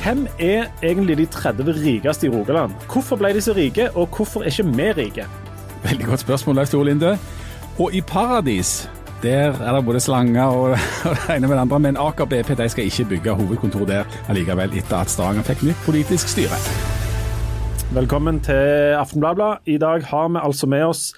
[0.00, 2.72] Hvem er egentlig de 30 rikeste i Rogaland?
[2.92, 5.26] Hvorfor ble de så rike, og hvorfor er ikke vi rike?
[5.84, 7.18] Veldig godt spørsmål, Leif Tore Linde.
[7.78, 8.90] Og i Paradis
[9.22, 10.70] der er det både slanger og,
[11.08, 14.04] og det ene med det andre, men Aker BP de skal ikke bygge hovedkontor der
[14.28, 16.56] allikevel, etter at Stavanger fikk nytt politisk styre.
[17.92, 19.58] Velkommen til Aftenbladet.
[19.66, 21.12] I dag har vi altså med oss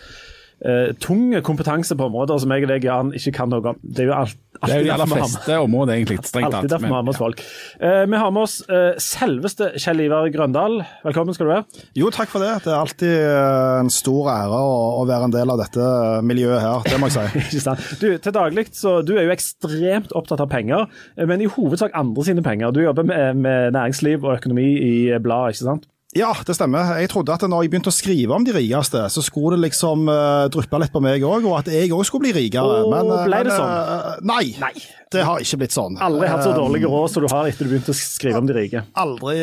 [0.67, 3.79] eh, tung kompetanse på områder som jeg og deg, Jan, ikke kan noe om.
[3.83, 6.19] Det er jo alt, Det er jo de aller fleste områder, egentlig.
[6.23, 6.71] Strengt Alltid tatt.
[6.77, 7.41] derfor vi har med oss folk.
[7.83, 10.77] Eh, vi har med oss eh, selveste Kjell Ivar Grøndal.
[11.03, 11.83] Velkommen skal du være.
[11.99, 12.53] Jo, takk for det.
[12.63, 15.89] Det er alltid eh, en stor ære å, å være en del av dette
[16.31, 17.43] miljøet her, det må jeg si.
[17.49, 17.89] Ikke sant?
[17.99, 20.87] Du, til daglig så du er jo ekstremt opptatt av penger,
[21.17, 22.71] eh, men i hovedsak andre sine penger.
[22.71, 25.89] Du jobber med, med næringsliv og økonomi i bladet, ikke sant?
[26.13, 26.91] Ja, det stemmer.
[27.01, 30.05] Jeg trodde at når jeg begynte å skrive om de rikeste, så skulle det liksom
[30.13, 32.83] uh, dryppe litt på meg òg, og at jeg òg skulle bli rikere.
[32.85, 33.71] Og uh, ble det sånn?
[33.73, 34.75] Uh, nei, Nei.
[35.17, 35.97] det har ikke blitt sånn.
[36.05, 38.57] Aldri hatt så dårlige råd som du har etter du begynte å skrive om de
[38.59, 38.83] rike.
[39.01, 39.39] Aldri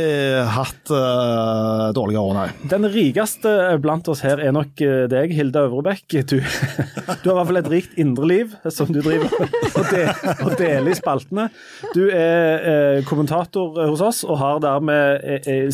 [0.45, 2.69] hatt uh, dårlige råd, nei.
[2.75, 4.77] Den rikeste blant oss her er nok
[5.09, 6.19] deg, Hilde Øvrebekk.
[6.29, 10.05] Du, du har i hvert fall et rikt indre liv som du driver og, de,
[10.45, 11.49] og deler i spaltene.
[11.97, 15.65] Du er kommentator hos oss og har dermed eh,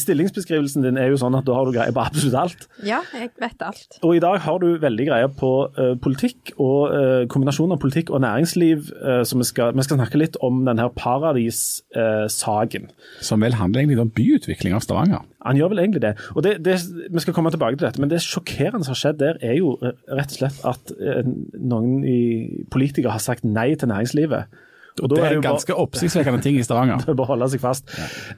[0.86, 2.67] eh, din er jo sånn at da har du greie på absolutt alt.
[2.86, 4.00] Ja, jeg vet alt.
[4.05, 8.14] Og i dag har du veldig greie på uh, politikk og uh, kombinasjonen av politikk
[8.14, 8.91] og næringsliv.
[9.02, 12.91] Uh, så vi skal, vi skal snakke litt om denne Paradis-saken.
[13.22, 15.25] som vel handler egentlig om byutvikling av Stavanger.
[15.45, 16.13] Han gjør vel egentlig det.
[16.33, 16.80] Og det, det,
[17.13, 19.75] Vi skal komme tilbake til dette, men det sjokkerende som har skjedd der, er jo
[19.81, 21.22] eh, rett og slett at eh,
[21.61, 22.19] noen i
[22.73, 24.61] politikere har sagt nei til næringslivet.
[25.01, 27.03] Og Det er er det jo bare, ganske oppsiktsvekkende ting i Stavanger.
[27.07, 27.89] det å holde seg fast.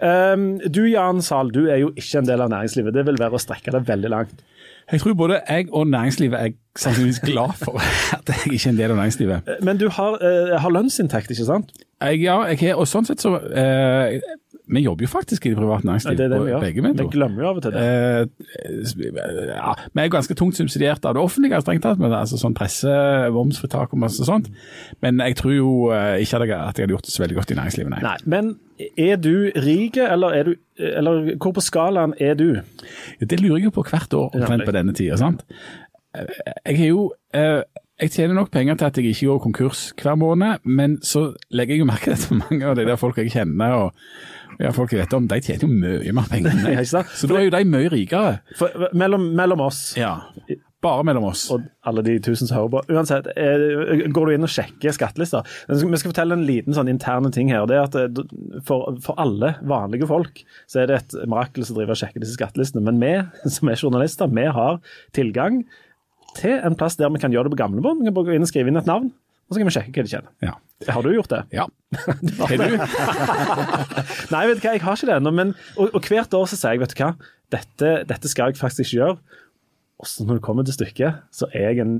[0.01, 2.95] Um, du Jan Sahl, du er jo ikke en del av næringslivet.
[2.95, 4.45] Det vil være å strekke det veldig langt.
[4.87, 7.81] Jeg tror både jeg og næringslivet er sannsynligvis glad for
[8.17, 9.51] at jeg ikke er en del av næringslivet.
[9.67, 11.75] Men du har, uh, har lønnsinntekt, ikke sant?
[12.01, 14.19] Jeg, ja, jeg har, og sånn sett så eh,
[14.67, 16.59] Vi jobber jo faktisk i det private Ja, næringslivet, det er det gjør.
[16.65, 17.83] begge vi Vi glemmer jo av og til det.
[17.83, 22.55] Eh, ja, vi er ganske tungt subsidiert av det offentlige, strengt tatt, med altså sånn
[22.57, 22.91] presse,
[23.35, 24.49] momsfritak og masse sånt.
[25.03, 27.39] Men jeg tror jo eh, ikke at jeg, at jeg hadde gjort det så veldig
[27.39, 28.03] godt i næringslivet, nei.
[28.03, 28.53] Nei, Men
[28.97, 30.53] er du rik, eller, er du,
[30.83, 32.47] eller hvor på skalaen er du?
[33.23, 35.17] Det lurer jeg jo på hvert år omtrent på denne tida.
[35.17, 35.43] sant?
[36.15, 36.27] Eh,
[36.65, 37.61] Jeg er jo eh,
[37.97, 41.73] jeg tjener nok penger til at jeg ikke går konkurs hver måned, men så legger
[41.73, 43.93] jeg jo merke til mange av de der folk jeg kjenner og
[44.59, 47.11] ja, folk vet om, de tjener jo mye mer penger enn sant?
[47.17, 48.39] Så da er jo de mye rikere.
[48.57, 50.15] For, mellom, mellom oss Ja,
[50.85, 51.47] Bare mellom oss.
[51.49, 52.81] og alle de tusen som hører på.
[52.93, 55.41] Uansett, eh, går du inn og sjekker skattelister?
[55.67, 57.65] Vi skal- fortelle en liten sånn interne ting her.
[57.65, 61.75] det er at eh, for, for alle vanlige folk så er det et mirakel som
[61.79, 62.83] driver og sjekker disse skattelistene.
[62.85, 64.77] Men vi som er journalister, vi har
[65.17, 65.63] tilgang
[66.37, 68.05] til en plass der vi kan gjøre det på gamlebånd.
[68.05, 69.09] Vi kan gå inn og skrive inn et navn,
[69.47, 70.31] og så kan vi sjekke hva de tjener.
[70.43, 70.57] Ja.
[70.91, 71.41] Har du gjort det?
[71.55, 71.65] ja.
[72.41, 72.75] Har du?
[74.33, 75.31] Nei, vet du hva, jeg har ikke det ennå.
[75.79, 77.13] Og, og hvert år så sier jeg, vet du hva,
[77.55, 79.39] dette, dette skal jeg faktisk ikke gjøre.
[79.97, 81.95] Og så når det kommer til stykket, så er jeg en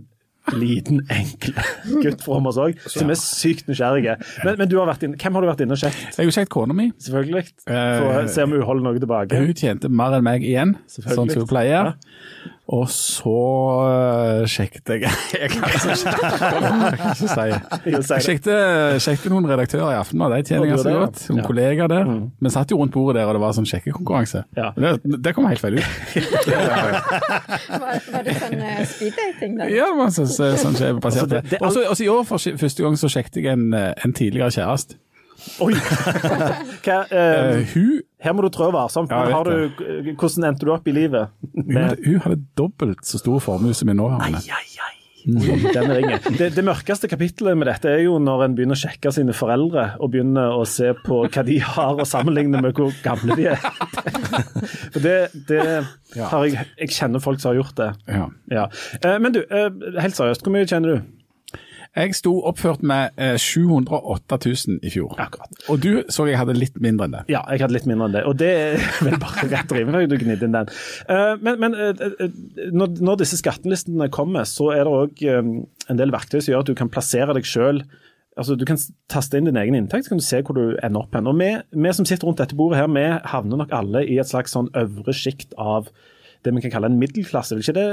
[0.55, 1.55] liten, enkel
[2.03, 4.17] gutt fra oss òg, som er sykt nysgjerrige.
[4.45, 6.19] Men, men du har inn, hvem har du vært inne og sjekket?
[6.19, 6.89] Jeg har sjekket kona mi.
[7.07, 7.47] Selvfølgelig.
[7.65, 9.41] For å se om hun holder noe tilbake.
[9.47, 11.95] Hun tjente mer enn meg igjen, sånn som hun pleier.
[12.67, 13.33] Og så
[14.51, 15.03] sjekket jeg
[15.39, 16.01] Jeg kan ikke si Jo,
[17.23, 17.37] si
[17.87, 18.23] Jeg det.
[18.25, 18.49] sjekket,
[19.05, 21.21] sjekket noen redaktører i Aftenbladet, de tjener ganske godt.
[21.29, 21.43] Noen Ja.
[21.43, 21.47] Mm.
[21.47, 22.11] kollegaer der.
[22.43, 24.43] Vi satt jo rundt bordet der, og det var sånn sjekkekonkurranse.
[24.59, 24.73] Ja.
[24.75, 24.91] Det,
[25.23, 25.87] det kom helt feil ut.
[27.77, 29.57] Var, var det sånn uh, speeddating?
[29.59, 29.67] da?
[29.71, 32.37] Ja, det var sånn, sånn, sånn skjev Altså, det- Og Også, også i år for
[32.59, 34.97] første gang så sjekket jeg en, eh, en tidligere kjæreste.
[35.63, 35.73] Oi!
[36.85, 39.11] Hva, eh, Eh, hun, her må du trå varsomt.
[39.13, 41.33] Ja, jeg har hvordan endte du opp i livet?
[41.53, 41.73] hun,
[42.05, 44.41] hun hadde dobbelt så stor formue som min nåværende.
[45.27, 46.21] Den ringer.
[46.37, 49.89] Det, det mørkeste kapittelet med dette er jo når en begynner å sjekke sine foreldre
[49.99, 53.59] og begynner å se på hva de har, og sammenligne med hvor gamle de er.
[54.93, 55.17] For det,
[55.49, 55.63] det
[56.31, 57.89] har jeg Jeg kjenner folk som har gjort det.
[58.07, 58.25] Ja.
[58.53, 58.65] Ja.
[59.01, 59.67] Eh, Men du, eh,
[59.99, 61.16] helt seriøst, hvor mye tjener du?
[61.97, 65.15] Jeg sto oppført med eh, 708 000 i fjor.
[65.17, 65.49] Akkurat.
[65.73, 67.23] Og du så jeg hadde litt mindre enn det.
[67.33, 68.23] Ja, jeg hadde litt mindre enn det.
[68.29, 70.69] Og det er vel bare rett og rimelig du gnidde inn den.
[71.09, 72.35] Eh, Men, men eh, eh,
[72.75, 76.69] når, når disse skattelistene kommer, så er det òg en del verktøy som gjør at
[76.69, 77.83] du kan plassere deg sjøl
[78.37, 78.77] Altså, Du kan
[79.09, 81.25] taste inn din egen inntekt, så kan du se hvor du ender opp hen.
[81.25, 84.29] Og vi, vi som sitter rundt dette bordet her, vi havner nok alle i et
[84.29, 85.89] slags sånn øvre sjikt av
[86.45, 87.55] det vi kan kalle en middelklasse.
[87.55, 87.87] Vil ikke det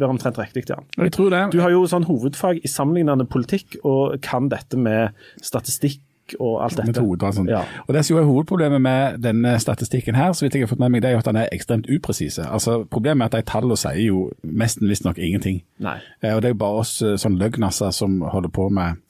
[0.00, 0.64] være omtrent riktig?
[0.70, 0.76] Ja?
[0.98, 1.42] Jeg tror det.
[1.52, 5.10] Du har jo sånn hovedfag i sammenlignende politikk, og kan dette med
[5.42, 6.00] statistikk
[6.40, 6.86] og alt dette.
[6.92, 7.46] metoder og sånn.
[7.48, 7.62] Ja.
[7.88, 10.90] Og Det som er hovedproblemet med denne statistikken her, så vidt jeg har fått med
[10.92, 12.44] meg, det er at den er ekstremt upresise.
[12.44, 15.62] Altså, Problemet er at de tallene sier jo nesten visstnok ingenting.
[15.80, 15.96] Nei.
[16.22, 19.00] Eh, Og det er jo bare oss eh, sånn løgnasser som holder på med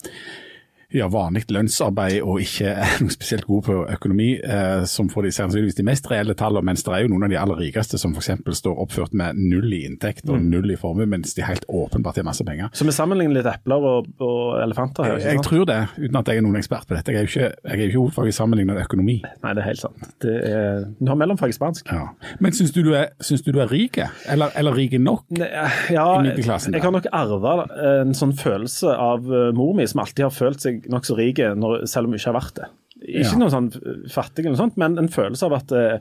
[0.95, 5.33] gjør vanlig lønnsarbeid og ikke er noe spesielt gode på økonomi, eh, som får de
[5.37, 8.15] sannsynligvis de mest reelle tallene, mens det er jo noen av de aller rikeste som
[8.17, 8.31] f.eks.
[8.61, 12.27] står oppført med null i inntekt og null i formue, mens de helt åpenbart har
[12.29, 12.71] masse penger.
[12.77, 16.31] Så vi sammenligner litt epler og, og elefanter her, Jeg, jeg tror det, uten at
[16.33, 17.13] jeg er noen ekspert på dette.
[17.13, 19.19] Jeg er jo ikke, jeg er jo ikke hovedfag i sammenlignet økonomi.
[19.45, 20.09] Nei, det er helt sant.
[20.25, 21.93] Det er, du har mellomfag i spansk.
[21.93, 22.09] Ja.
[22.45, 24.01] Men syns du du er, syns du du er rik,
[24.33, 25.27] eller, eller rik nok?
[25.37, 25.51] Ne-
[25.93, 27.55] Ja, I middelklassen, jeg har nok arva
[28.03, 32.07] en sånn følelse av eh, mor mi, som alltid har følt seg nokså rik, selv
[32.07, 32.69] om hun ikke har vært det.
[32.99, 33.39] Ikke Ja.
[33.39, 33.69] noe sånn
[34.11, 35.99] fattig, eller noe sånt, men en følelse av at eh,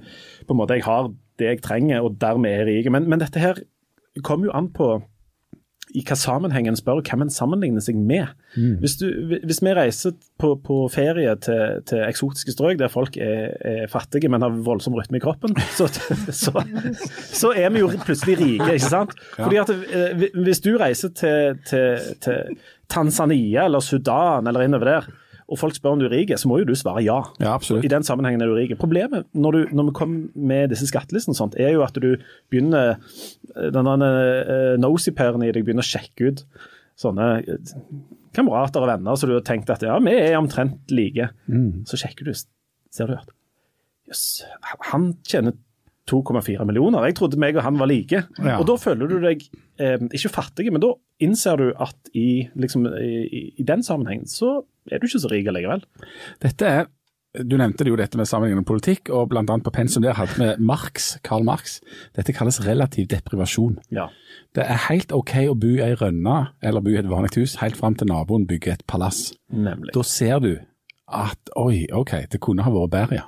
[0.48, 2.90] på en måte jeg har det jeg trenger, og dermed er rik.
[2.92, 3.60] Men, men dette her
[4.24, 5.04] kommer jo an på
[5.98, 8.30] i hva sammenheng en spør, hvem en sammenligner seg med.
[8.82, 9.08] Hvis, du,
[9.46, 14.30] hvis vi reiser på, på ferie til, til eksotiske strøk der folk er, er fattige,
[14.30, 15.90] men har voldsom rytme i kroppen, så,
[16.44, 16.64] så,
[17.42, 19.16] så er vi jo plutselig rike, ikke sant?
[19.38, 22.58] Fordi at eh, Hvis du reiser til, til, til
[22.90, 25.10] Tanzania eller Sudan eller innover der,
[25.48, 27.22] og folk spør om du er rik, så må jo du svare ja.
[27.40, 27.86] Ja, absolutt.
[27.88, 28.74] I den sammenhengen er du rik.
[28.80, 32.10] Problemet når, du, når vi kommer med disse skattelistene, og sånt, er jo at du
[32.52, 32.98] begynner
[33.56, 36.44] den uh, nosy-pairen i deg begynner å sjekke ut
[36.98, 37.74] sånne eh,
[38.36, 41.30] kamerater og venner som du har tenkt at ja, vi er omtrent like.
[41.90, 43.32] Så sjekker du, ser du at
[44.10, 44.26] jøss,
[44.92, 45.56] han tjener
[46.08, 47.04] 2,4 millioner.
[47.10, 48.24] Jeg trodde meg og han var like.
[48.40, 48.58] Ja.
[48.58, 49.44] Og da føler du deg
[49.84, 54.62] eh, ikke fattig, men da innser du at i, liksom, i, i den sammenhengen så
[54.92, 55.84] er du ikke så rik allikevel.
[56.44, 56.88] Dette er
[57.38, 59.44] du nevnte det jo dette med sammenhengende politikk, og bl.a.
[59.44, 61.80] på pensum der hadde vi Marx, Karl Marx.
[62.18, 63.78] Dette kalles relativ deprivasjon.
[63.94, 64.08] Ja.
[64.58, 67.60] Det er helt OK å bo i ei rønne eller bo i et vanlig hus,
[67.62, 69.36] helt fram til naboen bygger et palass.
[69.54, 69.94] Nemlig.
[69.94, 70.54] Da ser du
[71.08, 73.28] at oi, OK, det kunne ha vært bedre, ja.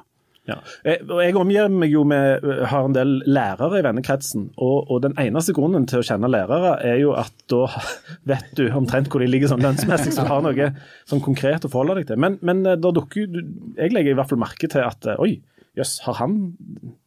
[0.50, 0.58] Ja.
[1.06, 5.18] Og jeg omgir meg jo med, har en del lærere i vennekretsen, og, og den
[5.22, 7.66] eneste grunnen til å kjenne lærere er jo at da
[8.32, 10.72] vet du omtrent hvor de ligger sånn lønnsmessig, så du har noe
[11.10, 12.22] sånn konkret å forholde deg til.
[12.22, 13.44] Men, men da dukker jo
[13.78, 15.38] Jeg legger i hvert fall merke til at oi,
[15.78, 16.40] jøss, har han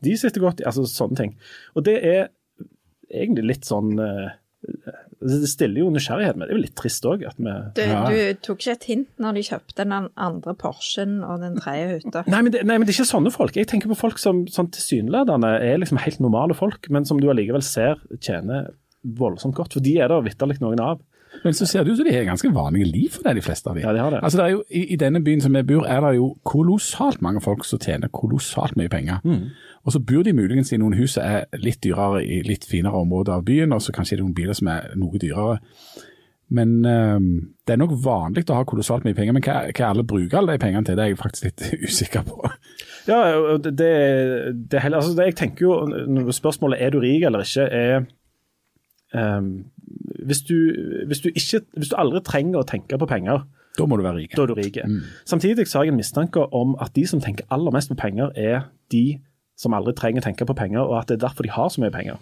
[0.05, 1.35] De sitter godt Altså sånne ting.
[1.77, 2.31] Og det er
[3.13, 4.33] egentlig litt sånn eh,
[5.23, 7.23] Det stiller jo nysgjerrighet, men det er jo litt trist òg
[7.75, 8.09] Du, Ja.
[8.11, 12.25] du tok ikke et hint når de kjøpte den andre Porschen og den tredje hytta.
[12.27, 13.55] Nei nei, men det er ikke sånne folk.
[13.55, 17.29] Jeg tenker på folk som sånn tilsynelatende er liksom helt normale folk, men som du
[17.31, 18.73] allikevel ser tjener
[19.05, 19.75] voldsomt godt.
[19.75, 21.01] For de er det vitterlig noen av.
[21.45, 23.69] Men så ser det ut som de har ganske vanlige liv for det, de fleste
[23.71, 23.83] av dem.
[23.87, 24.21] Ja, de har det.
[24.23, 27.23] Altså, det er jo, i, I denne byen som vi bor, er det jo kolossalt
[27.25, 29.19] mange folk som tjener kolossalt mye penger.
[29.25, 29.49] Mm.
[29.83, 33.01] Og så bor de muligens i noen hus som er litt dyrere i litt finere
[33.03, 35.59] områder av byen, og så kanskje er det noen biler som er noe dyrere.
[36.53, 37.29] Men øhm,
[37.67, 40.53] det er nok vanlig å ha kolossalt mye penger, men hva, hva alle bruker alle
[40.59, 42.51] de pengene til, det er jeg faktisk litt usikker på.
[43.09, 43.23] Ja,
[43.57, 43.93] det, det,
[44.69, 48.05] det, er heller- altså, det Jeg tenker jo, Spørsmålet er du rik eller ikke, er
[49.17, 49.49] ehm,
[50.27, 50.55] hvis, du,
[51.09, 53.45] hvis, du ikke, hvis du aldri trenger å tenke på penger,
[53.79, 54.35] Da må du være rik.
[54.37, 54.77] da er du rik.
[55.25, 58.31] Samtidig så har jeg en mistanke om at de som tenker aller mest på penger,
[58.37, 59.19] er de
[59.57, 61.81] som aldri trenger å tenke på penger, og at det er derfor de har så
[61.81, 62.19] mye penger.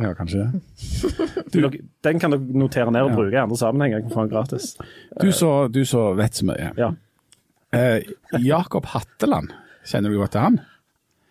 [0.00, 1.80] Ja, kanskje det.
[2.04, 3.16] Den kan du notere ned og Ja.
[3.16, 3.98] bruke i andre sammenhenger.
[4.00, 4.76] Jeg kan få den gratis.
[5.20, 6.72] Du så, du så vet så mye.
[6.76, 6.90] Ja.
[7.74, 8.02] Eh,
[8.42, 9.52] Jakob Hatteland,
[9.86, 10.60] kjenner du godt til han?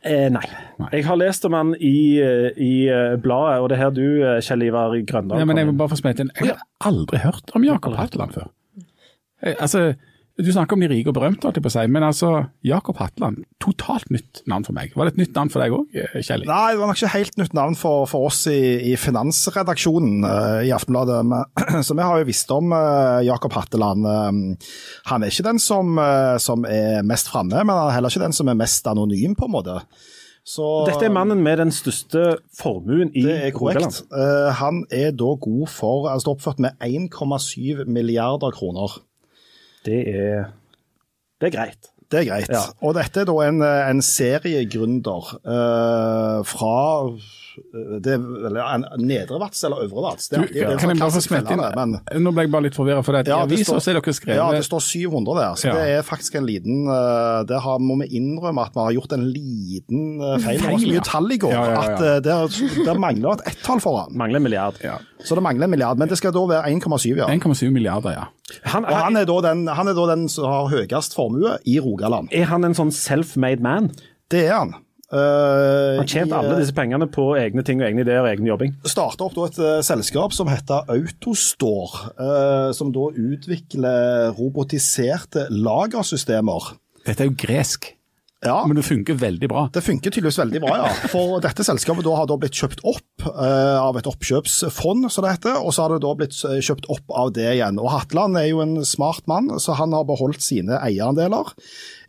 [0.03, 0.43] Eh, nei.
[0.81, 0.89] Nei.
[0.97, 4.03] Jeg har lest om han i, eh, i eh, bladet, og det er her du,
[4.19, 6.31] eh, Kjell Ivar Grøndal Ja, men jeg må bare få smette inn.
[6.41, 8.49] Jeg har aldri hørt om Jakob Hatteland før.
[9.43, 9.93] Jeg, Altså,
[10.41, 12.29] du snakker om de rike og berømte, holdt jeg på å si, men altså,
[12.65, 14.95] Jakob Hatteland, totalt nytt navn for meg.
[14.97, 15.91] Var det et nytt navn for deg òg,
[16.25, 16.45] Kjell?
[16.49, 18.57] Nei, det var nok ikke helt nytt navn for, for oss i,
[18.89, 21.19] i finansredaksjonen uh, i Aftenbladet.
[21.29, 24.09] Men- Så vi har jo visst om uh, Jakob Hatteland.
[24.09, 24.73] Uh,
[25.11, 28.25] han er ikke den som, eh, som er mest framme, men han er heller ikke
[28.25, 29.77] den som er mest anonym, på en måte.
[30.43, 33.85] Så, Dette er mannen med den største formuen i Det er korrekt.
[33.85, 34.17] Rogaland.
[34.17, 38.97] Eh, han er da god for altså oppført med 1,7 milliarder kroner.
[39.85, 40.51] Det er,
[41.41, 41.89] det er greit.
[42.11, 42.51] Det er greit.
[42.51, 42.65] Ja.
[42.85, 46.75] Og dette er da en, en seriegründer eh, fra
[47.07, 47.31] eh,
[48.03, 50.29] det, er vel en Nedre Vats eller Øvre Vats.
[50.31, 52.75] Det det er kan jeg bare få smette inn men Nå ble jeg bare litt
[52.77, 54.81] forvirra, for det, Ja, i det avisa står- så er dere skrevet ja, det står
[54.87, 55.73] 700 der, så Ja.
[55.77, 59.13] det er faktisk en liten eh, Der har, må vi innrømme at vi har gjort
[59.13, 60.59] en liten eh, feil.
[60.59, 61.81] Det var så mye tall i går Ja, ja, ja.
[61.81, 64.15] at eh, det der mangler et ett-tall foran.
[64.17, 64.75] Mangler en milliard.
[64.83, 64.97] ja.
[65.23, 67.27] Så det mangler en milliard, men det skal da være 1,7, ja.
[67.31, 68.25] 1,7 milliarder, ja.
[68.65, 71.77] Han, Og han er, da den, han er da den som har høyest formue i
[71.79, 72.27] Rogaland.
[72.31, 73.91] er han en sånn self-made man?
[74.29, 74.73] Det er han.
[75.13, 78.47] Eh, Han tjente alle eh, disse pengene på egne ting og egne ideer og egen
[78.49, 78.73] jobbing.
[78.89, 86.73] starta opp da et uh, selskap som heter Autostore, uh, som da utvikler robotiserte lagersystemer.
[87.05, 87.91] Dette er jo gresk.
[88.45, 88.57] Ja.
[88.67, 89.63] Men det funker veldig bra.
[89.73, 90.91] Det funker tydeligvis veldig bra, ja.
[91.11, 95.35] For dette selskapet da har da blitt kjøpt opp uh, av et oppkjøpsfond, som det
[95.37, 95.59] heter.
[95.61, 97.79] Og så har det da blitt eh, kjøpt opp av det igjen.
[97.81, 101.53] Og Hatland er jo en smart mann, så han har beholdt sine eierandeler.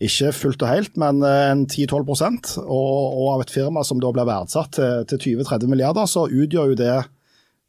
[0.04, 4.12] Ikke fullt og helt, men eh, en 10-12 og, og av et firma som da
[4.14, 6.96] blir verdsatt til, til 20-30 milliarder, så utgjør jo det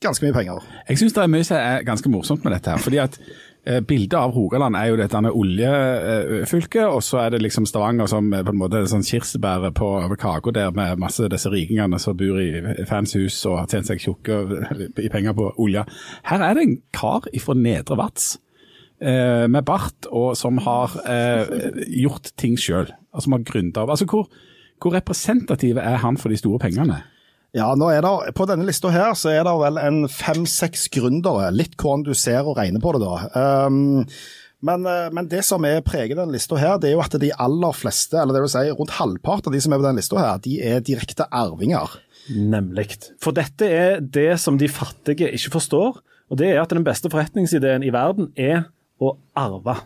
[0.04, 0.64] ganske mye penger.
[0.90, 2.72] Jeg syns det er mye som er ganske morsomt med dette.
[2.72, 3.18] her, fordi at
[3.66, 8.54] Bildet av Rogaland er jo dette oljefylket, og så er det liksom Stavanger som på
[8.54, 9.90] en måte er sånn kirsebæret på
[10.22, 14.38] kaka der med masse disse rikingene som bor i fanshus og har tjent seg tjukke
[15.06, 15.86] i penger på olje.
[16.30, 18.36] Her er det en kar fra Nedre Vats
[19.02, 22.92] eh, med bart og som har eh, gjort ting sjøl.
[23.16, 23.34] Altså.
[23.34, 24.30] Altså, hvor,
[24.82, 27.02] hvor representativ er han for de store pengene?
[27.56, 31.54] Ja, nå er det, På denne lista her så er det vel en fem-seks gründere.
[31.56, 33.68] Litt hvordan du ser og regner på det, da.
[33.68, 34.04] Um,
[34.66, 37.32] men, eh, men, det som er preger denne lista her, det er jo at de
[37.32, 40.20] aller fleste, eller det vil si rundt halvparten av de som er på denne lista
[40.20, 42.00] her, de er direkte arvinger.
[42.34, 42.98] Nemlig.
[43.22, 46.02] For dette er det som de fattige ikke forstår.
[46.34, 48.66] Og det er at den beste forretningsideen i verden er
[48.98, 49.78] å arve.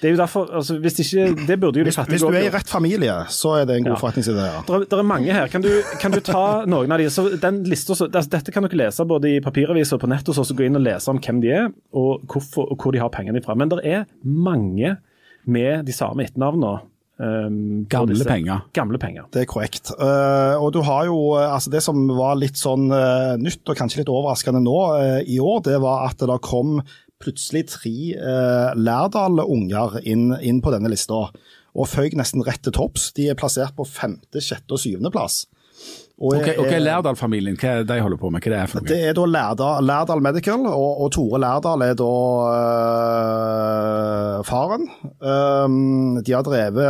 [0.00, 2.48] Det er jo derfor, altså, hvis ikke, det burde jo de fattige Hvis du er
[2.48, 4.00] i rett familie, så er det en god ja.
[4.00, 4.46] forretningsidé.
[4.48, 4.62] Ja.
[4.68, 5.48] Det, er mange her.
[5.52, 5.70] Kan du,
[6.00, 7.08] kan du ta noen av de?
[7.12, 10.28] Så den lista, så, altså, dette kan dere lese både i papiraviser og på nett,
[10.28, 13.02] og så gå inn og lese om hvem de er, og, hvorfor, og hvor de
[13.02, 13.58] har pengene fra.
[13.58, 14.96] Men det er mange
[15.44, 16.80] med de samme etternavnene.
[17.22, 18.64] Um, gamle disse, penger.
[18.74, 19.26] Gamle penger.
[19.30, 19.92] Det er korrekt.
[19.94, 24.00] Uh, og du har jo, altså Det som var litt sånn uh, nytt og kanskje
[24.00, 26.80] litt overraskende nå uh, i år, det var at det kom
[27.22, 31.24] plutselig tre eh, Lærdal-unger inn, inn, på denne lista,
[31.72, 33.10] og føyk nesten rett til topps.
[33.16, 35.44] De er plassert på femte, sjette og syvende plass.
[36.22, 38.44] Og ok, okay, Lærdal-familien, hva er det de holder på med?
[38.44, 38.86] Hva det er for noe?
[38.86, 42.10] Det er da Lærdal, Lærdal Medical, og, og, Tore Lærdal er da
[44.36, 44.86] øh, faren.
[45.18, 46.86] Um, de har drevet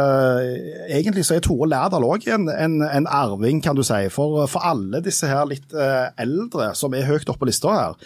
[0.90, 4.02] Egentlig så er Tore Lærdal òg en, en, en, arving, kan du si.
[4.12, 7.96] For, for alle disse her litt uh, eldre som er høyt oppe på lista her,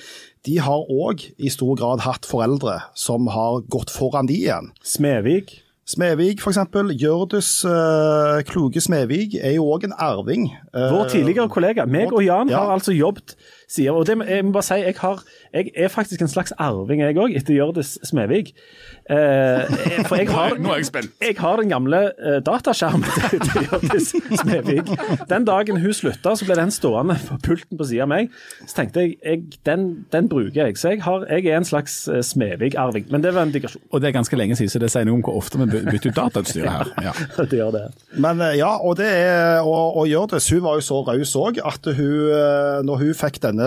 [0.47, 4.71] de har òg i stor grad hatt foreldre som har gått foran de igjen.
[4.87, 5.59] Smevik?
[5.87, 6.59] Smevik f.eks.
[6.99, 10.49] Hjørdis uh, Kloge Smevik er jo òg en arving.
[10.75, 11.85] Uh, Vår tidligere kollega.
[11.87, 12.59] Meg og Jan ja.
[12.59, 13.37] har altså jobbet
[13.71, 13.95] sier.
[13.95, 15.23] Og det, jeg må bare si, jeg, har,
[15.53, 18.53] jeg er faktisk en slags arving, jeg òg, etter Hjørdis Smevik.
[19.07, 21.13] Eh, for jeg har, Nå er jeg spent.
[21.23, 24.09] Jeg har den gamle eh, dataskjermen til, til Hjørdis
[24.41, 24.91] Smevik.
[25.31, 28.33] Den dagen hun slutta, så ble den stående på pulten på siden av meg.
[28.65, 30.79] Så tenkte jeg, jeg den, den, bruker jeg.
[30.81, 33.07] Så jeg, har, jeg er en slags eh, Smevik-arving.
[33.15, 33.85] Men det var en digresjon.
[33.93, 36.11] Og det er ganske lenge siden, så det sier noe om hvor ofte vi bytter
[36.11, 36.93] ut datautstyret her.
[37.07, 37.15] Ja.
[37.51, 37.85] det gjør det.
[38.19, 41.63] Men eh, ja, og det er, og, og Hjørdis hun var jo så raus òg
[41.63, 42.35] at hun,
[42.87, 43.67] når hun fikk denne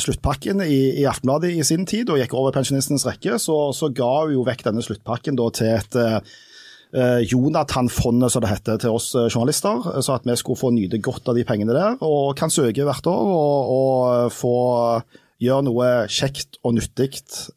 [0.00, 4.10] sluttpakken i, i, Aftenbladet i sin tid, og gikk over pensjonistenes rekke, så, så ga
[4.24, 9.12] hun jo vekk denne sluttpakken da, til et uh, Jonathan-fondet, som det heter, til oss
[9.14, 11.98] journalister, så at vi skulle få nyte godt av de pengene der.
[12.02, 14.54] Og kan søke hvert år og, og få
[15.40, 17.08] gjør noe kjekt og nyttig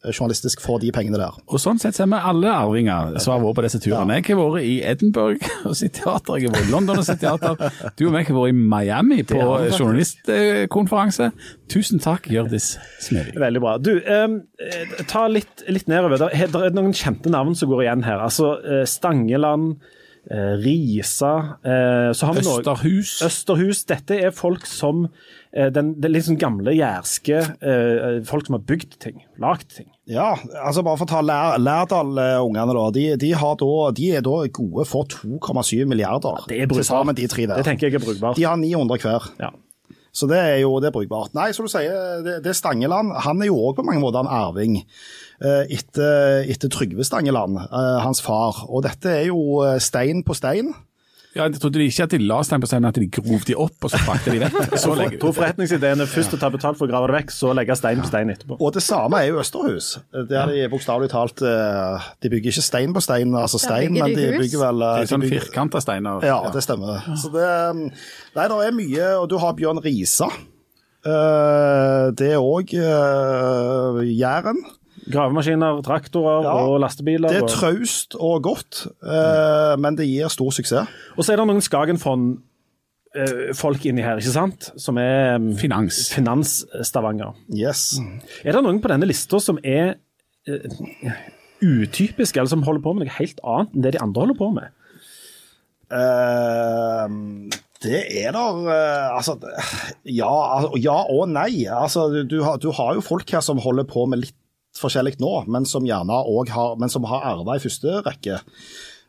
[0.08, 1.36] journalistisk for de pengene der.
[1.48, 4.18] Og Sånn sett ser vi alle arvinger som har vært på disse turene.
[4.20, 7.20] Jeg har vært i Edinburgh og sitt teater, jeg har vært i London og sitt
[7.22, 7.60] teater.
[7.98, 9.40] Du og meg har vært i Miami på
[9.74, 11.30] journalistkonferanse.
[11.72, 12.74] Tusen takk, Hjørdis
[13.04, 13.36] Smedvik.
[13.40, 13.76] Veldig bra.
[13.80, 16.16] Du, eh, ta litt, litt nedover.
[16.20, 18.24] Det er noen kjente navn som går igjen her.
[18.24, 19.76] Altså eh, Stangeland.
[20.30, 22.46] Eh, Risa eh, Østerhus.
[22.64, 23.84] Noe, Østerhus.
[23.84, 28.64] Dette er folk som eh, den, den litt sånn gamle jærske eh, folk som har
[28.66, 29.86] bygd ting, lagd ting.
[30.10, 32.86] Ja, altså bare for å ta Lær, Lærdal-ungene, da.
[32.92, 33.76] De, de, da.
[33.96, 36.42] de, er da gode for 2,7 milliarder.
[36.42, 37.14] Ja, det er brukbart.
[37.16, 37.56] de tre der.
[37.60, 38.36] Det tenker jeg er brukbart.
[38.36, 39.30] De har 900 hver.
[39.40, 39.52] Ja.
[40.14, 41.32] Så det er jo det er brukbart.
[41.34, 44.30] Nei, som du sier, det, det Stangeland han er jo òg på mange måter en
[44.30, 48.62] arving eh, etter, etter Trygve Stangeland, eh, hans far.
[48.68, 50.70] Og dette er jo eh, stein på stein.
[51.34, 53.56] Ja, jeg trodde de ikke at de la stein på stein, at de grov de
[53.58, 54.58] opp og så frakte de vekk.
[54.84, 57.50] Så legger To forretningsideene er først å ta betalt for å grave det vekk, så
[57.56, 58.58] legge stein på stein etterpå.
[58.62, 59.88] Og det samme er jo Østerhus.
[60.30, 64.28] Der de bokstavelig talt eh, De bygger ikke stein på stein, altså stein, men de
[64.38, 66.22] bygger vel eh, Det er sånn firkanta steiner.
[66.26, 67.02] Ja, det stemmer.
[67.18, 70.30] Så det Nei, det er mye, og du har Bjørn Risa.
[71.04, 72.76] Eh, det er òg
[74.06, 74.62] Jæren.
[75.12, 77.28] Gravemaskiner, traktorer ja, og lastebiler.
[77.28, 80.88] Det er traust og godt, eh, men det gir stor suksess.
[81.18, 84.60] Og så er det noen Skagenfond-folk eh, inni her, ikke sant?
[84.80, 85.96] Som er mm, Finans.
[86.14, 87.30] Finans-Stavanger.
[87.52, 87.80] Yes.
[88.44, 89.86] Er det noen på denne lista som er
[90.48, 90.64] uh,
[91.60, 94.48] utypiske, eller som holder på med noe helt annet enn det de andre holder på
[94.56, 94.66] med?
[95.92, 97.06] Uh,
[97.84, 99.32] det er der uh, Altså,
[100.08, 100.32] ja,
[100.80, 101.68] ja, og nei.
[101.68, 104.38] Altså, du, har, du har jo folk her som holder på med litt
[104.78, 108.36] forskjellig nå, men som gjerne også har, men som har arva i første rekke.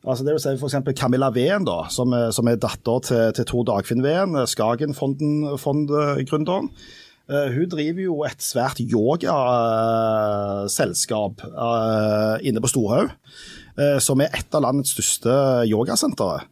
[0.05, 0.75] Altså det vil si F.eks.
[0.99, 6.67] Camilla Ween, da, som er, som er datter til, til Tor Dagfinn Ween, Skagen-fondgründeren.
[7.25, 13.09] Uh, hun driver jo et svært yogaselskap uh, inne på Storhaug,
[13.81, 15.33] uh, som er et av landets største
[15.69, 16.45] yogasentre.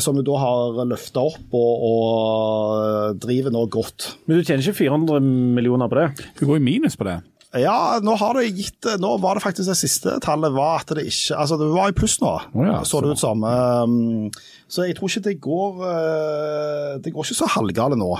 [0.00, 4.16] Som hun da har løfta opp og, og, driver nå godt.
[4.24, 5.20] Men du tjener ikke 400
[5.58, 6.06] millioner på det?
[6.38, 7.18] Hun går i minus på det?
[7.54, 11.04] Ja, nå har det gitt Nå var det faktisk det siste tallet var at det
[11.06, 13.44] ikke Altså, det var i pluss nå, oh ja, så det ut som.
[13.44, 14.30] Um,
[14.66, 18.10] så jeg tror ikke det går uh, Det går ikke så halvgale nå.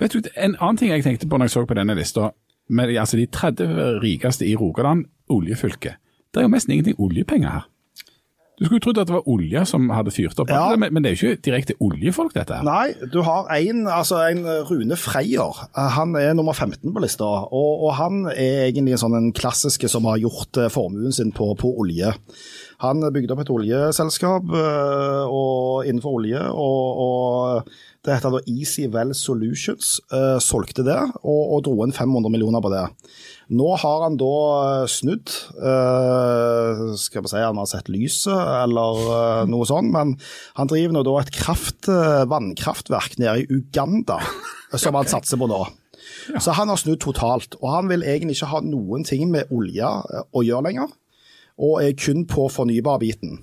[0.00, 2.30] Vet du, En annen ting jeg tenkte på når jeg så på denne lista,
[2.72, 5.96] med altså de 30 rikeste i Rogaland, oljefylke.
[6.32, 7.68] Det er jo nesten ingenting oljepenger her.
[8.60, 10.76] Du skulle trodd at det var olje som hadde fyrt opp, ja.
[10.76, 12.66] men, men det er jo ikke direkte oljefolk, dette her.
[12.66, 15.62] Nei, du har en, altså en Rune Freier.
[15.96, 17.28] Han er nummer 15 på lista.
[17.48, 21.32] Og, og han er egentlig en sånn en klassiske som har gjort eh, formuen sin
[21.34, 22.12] på, på olje.
[22.82, 28.88] Han bygde opp et oljeselskap øh, og, innenfor olje, og, og, det heter da Easy
[28.90, 30.00] Well Solutions.
[30.10, 32.82] Uh, solgte det og, og dro inn 500 millioner på det.
[33.54, 34.30] Nå har han da
[34.62, 35.30] eh, snudd.
[35.54, 38.34] Uh, skal vi si han har sett lyset,
[38.64, 39.92] eller uh, noe sånt.
[39.94, 40.16] Men
[40.58, 41.86] han driver nå da et kraft,
[42.32, 44.18] vannkraftverk nede i Uganda,
[44.82, 45.60] som han satser på nå.
[46.42, 47.54] Så han har snudd totalt.
[47.60, 50.90] Og han vil egentlig ikke ha noen ting med olje å gjøre lenger,
[51.58, 53.40] og er kun på fornybarbiten.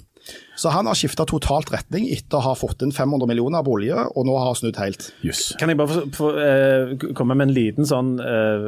[0.59, 3.95] Så han har skifta totalt retning etter å ha fått inn 500 millioner på olje,
[3.95, 5.07] og nå har snudd helt.
[5.25, 5.53] Yes.
[5.59, 8.67] Kan jeg bare få, få uh, komme med en liten sånn uh,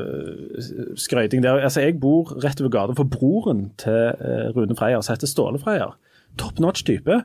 [1.00, 1.60] skrøyting der?
[1.60, 5.62] Altså, Jeg bor rett over gata for broren til uh, Rune Freier, som heter Ståle
[5.62, 5.98] Freier.
[6.40, 7.22] Top notch type.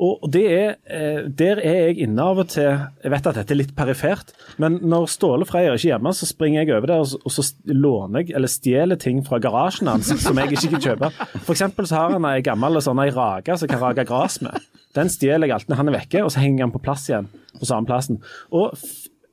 [0.00, 2.86] Og det er, eh, Der er jeg inne av og til.
[3.04, 6.26] Jeg vet at dette er litt perifert, men når Ståle Freyr ikke er hjemme, så
[6.26, 10.40] springer jeg over der og så låner jeg eller stjeler ting fra garasjen hans som
[10.40, 11.12] jeg ikke kan kjøpe.
[11.44, 14.56] For eksempel så har han ei gammel sånn ei rage som kan rake gress med.
[14.96, 17.28] Den stjeler jeg alltid når han er vekke, og så henger han på plass igjen
[17.60, 18.22] på samme plassen.
[18.56, 18.72] Og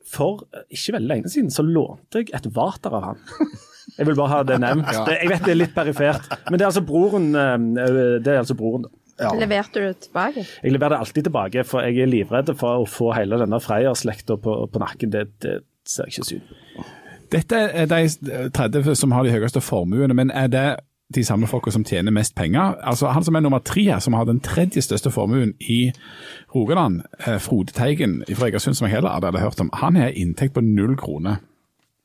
[0.07, 3.25] for ikke veldig lenge siden så lånte jeg et vater av han.
[3.97, 4.91] Jeg vil bare ha det nevnt.
[5.09, 7.31] Jeg vet det er litt perifert, men det er altså broren.
[7.33, 8.91] Eh, det er altså broren da.
[9.19, 9.31] Ja.
[9.33, 10.45] Leverte du det tilbake?
[10.63, 14.37] Jeg leverer det alltid tilbake, for jeg er livredd for å få hele denne Freyr-slekta
[14.37, 15.13] på, på, nakken.
[15.13, 15.55] Det, det
[15.89, 16.91] ser ikke ut ut.
[17.31, 20.67] Dette er de 30 som har de høyeste formuene, men er det
[21.15, 22.77] de samme folka som tjener mest penger?
[22.83, 25.91] Altså Han som er nummer tre her, som har den tredje største formuen i
[26.55, 30.53] Rogaland, eh, Frode Teigen fra Egersund, som jeg heller hadde hørt om, han har inntekt
[30.53, 31.35] på null kroner.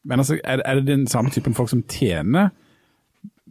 [0.05, 2.48] Men altså, er, er det den samme typen folk som tjener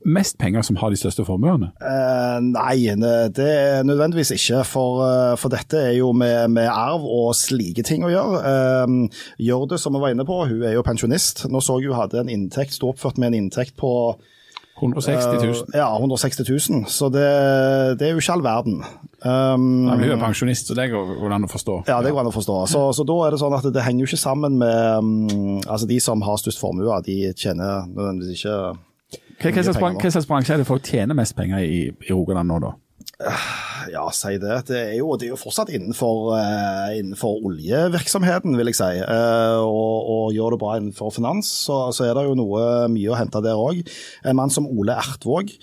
[0.05, 1.71] mest penger som har de største formuene?
[1.81, 2.89] Uh, nei,
[3.35, 4.63] det er nødvendigvis ikke.
[4.67, 8.41] For, uh, for dette er jo med, med, arv og slike ting å gjøre.
[8.41, 11.45] Uh, Gjør som vi var inne på, hun er jo pensjonist.
[11.51, 13.91] Nå så hun hadde en inntekt, sto oppført med en inntekt på
[14.81, 15.55] 160 000.
[15.73, 16.85] ja, 160 000.
[16.89, 17.25] Så det,
[17.99, 18.83] det er jo ikke all verden.
[19.21, 21.83] Um, men hun er pensjonist, så det går an å forstå.
[21.91, 22.55] Ja, det går an å forstå.
[22.71, 25.85] Så, så, da er det sånn at det henger jo ikke sammen med um, Altså,
[25.85, 28.57] de som har størst formue, de tjener nødvendigvis ikke
[29.41, 32.75] hva slags bransje er det folk tjener mest penger i, i Rogaland nå, da?
[33.91, 34.55] Ja, si det.
[34.69, 38.89] Det er jo, det er jo fortsatt innenfor, uh, innenfor, oljevirksomheten, vil jeg si.
[39.01, 43.11] Uh, og, og, gjør det bra innenfor finans, så, så, er det jo noe mye
[43.11, 43.81] å hente der òg.
[44.25, 45.53] En mann som Ole Ertvåg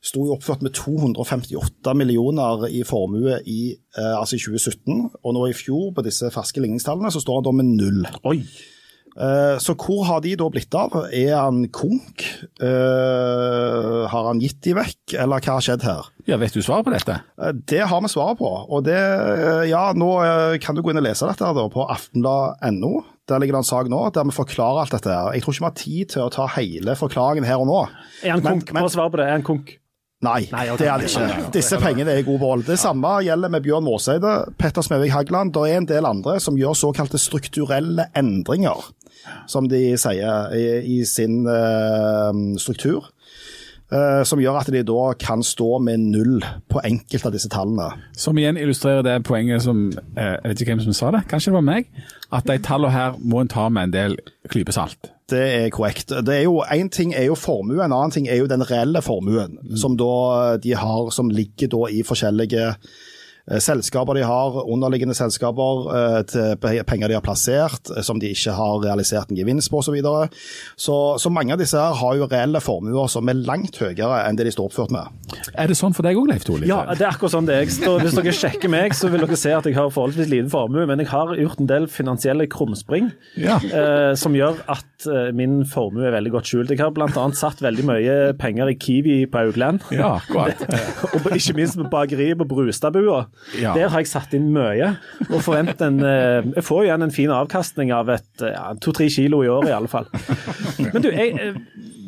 [0.00, 3.60] sto jo oppført med 258 millioner i formue i,
[3.98, 5.08] uh, altså i 2017.
[5.20, 8.06] Og nå i fjor, på disse ferske ligningstallene, så står han da med null.
[8.30, 8.44] Oi!
[9.18, 10.94] Eh, så hvor har de da blitt av?
[11.10, 12.24] Er han konk?
[12.62, 16.10] Uh, har han gitt de vekk, eller hva har skjedd her?
[16.28, 17.18] Ja, Vet du svaret på dette?
[17.40, 18.50] Uh, det har vi svaret på.
[18.70, 18.98] Og det,
[19.70, 20.12] ja, nå
[20.62, 22.94] kan du gå inn og lese dette da, på aftenblad.no.
[23.30, 25.10] Der ligger det en sak nå der vi forklarer alt dette.
[25.10, 25.34] her.
[25.34, 27.84] Jeg tror ikke vi har tid til å ta hele forklaringen her og nå.
[28.22, 28.72] Er han konk?
[28.74, 29.28] Prøv å svare på det.
[29.28, 29.76] Er han konk?
[30.20, 30.82] Nei, Nei okay.
[30.82, 31.50] det er det ikke.
[31.54, 32.64] Disse pengene er i god behold.
[32.68, 35.54] Det samme gjelder med Bjørn Måseide, Petter Smevik Hagland.
[35.54, 38.90] Det er en del andre som gjør såkalte strukturelle endringer
[39.48, 43.08] som de sier, i, i sin uh, struktur.
[43.90, 47.88] Uh, som gjør at de da kan stå med null på enkelte av disse tallene.
[48.14, 51.50] Som igjen illustrerer det poenget som uh, Jeg vet ikke hvem som sa det, kanskje
[51.50, 51.88] det var meg?
[52.30, 54.14] At de tallene her må en ta med en del
[54.50, 55.10] klype salt.
[55.30, 56.14] Det er korrekt.
[56.26, 59.02] Det er jo, en ting er jo formue, en annen ting er jo den reelle
[59.02, 59.58] formuen.
[59.58, 59.76] Mm.
[59.78, 62.72] Som da de har, som ligger da i forskjellige
[63.58, 65.88] selskaper de har, underliggende selskaper,
[66.86, 69.90] penger de har plassert som de ikke har realisert en gevinst på osv.
[69.90, 70.28] Så, videre.
[70.76, 74.38] så Så mange av disse her har jo reelle formuer som er langt høyere enn
[74.38, 75.10] det de står oppført med.
[75.58, 76.66] Er det sånn for deg òg, Leif Tore?
[76.68, 77.66] Ja, det er akkurat sånn det er.
[77.66, 81.02] Hvis dere sjekker meg, så vil dere se at jeg har forholdsvis liten formue, men
[81.02, 83.10] jeg har gjort en del finansielle krumspring
[83.40, 83.58] ja.
[83.58, 86.70] eh, som gjør at eh, min formue er veldig godt skjult.
[86.70, 87.26] Jeg har bl.a.
[87.36, 89.82] satt veldig mye penger i Kiwi på Augland.
[89.94, 90.16] Ja,
[91.14, 93.24] og ikke minst på bakeriet på Brustadbua.
[93.58, 93.72] Ja.
[93.74, 94.92] Der har jeg satt inn mye.
[95.28, 99.42] og forventer en, eh, Jeg får igjen en fin avkastning av et ja, to-tre kilo
[99.42, 100.06] i året, i alle fall.
[100.92, 101.58] Men du, jeg eh,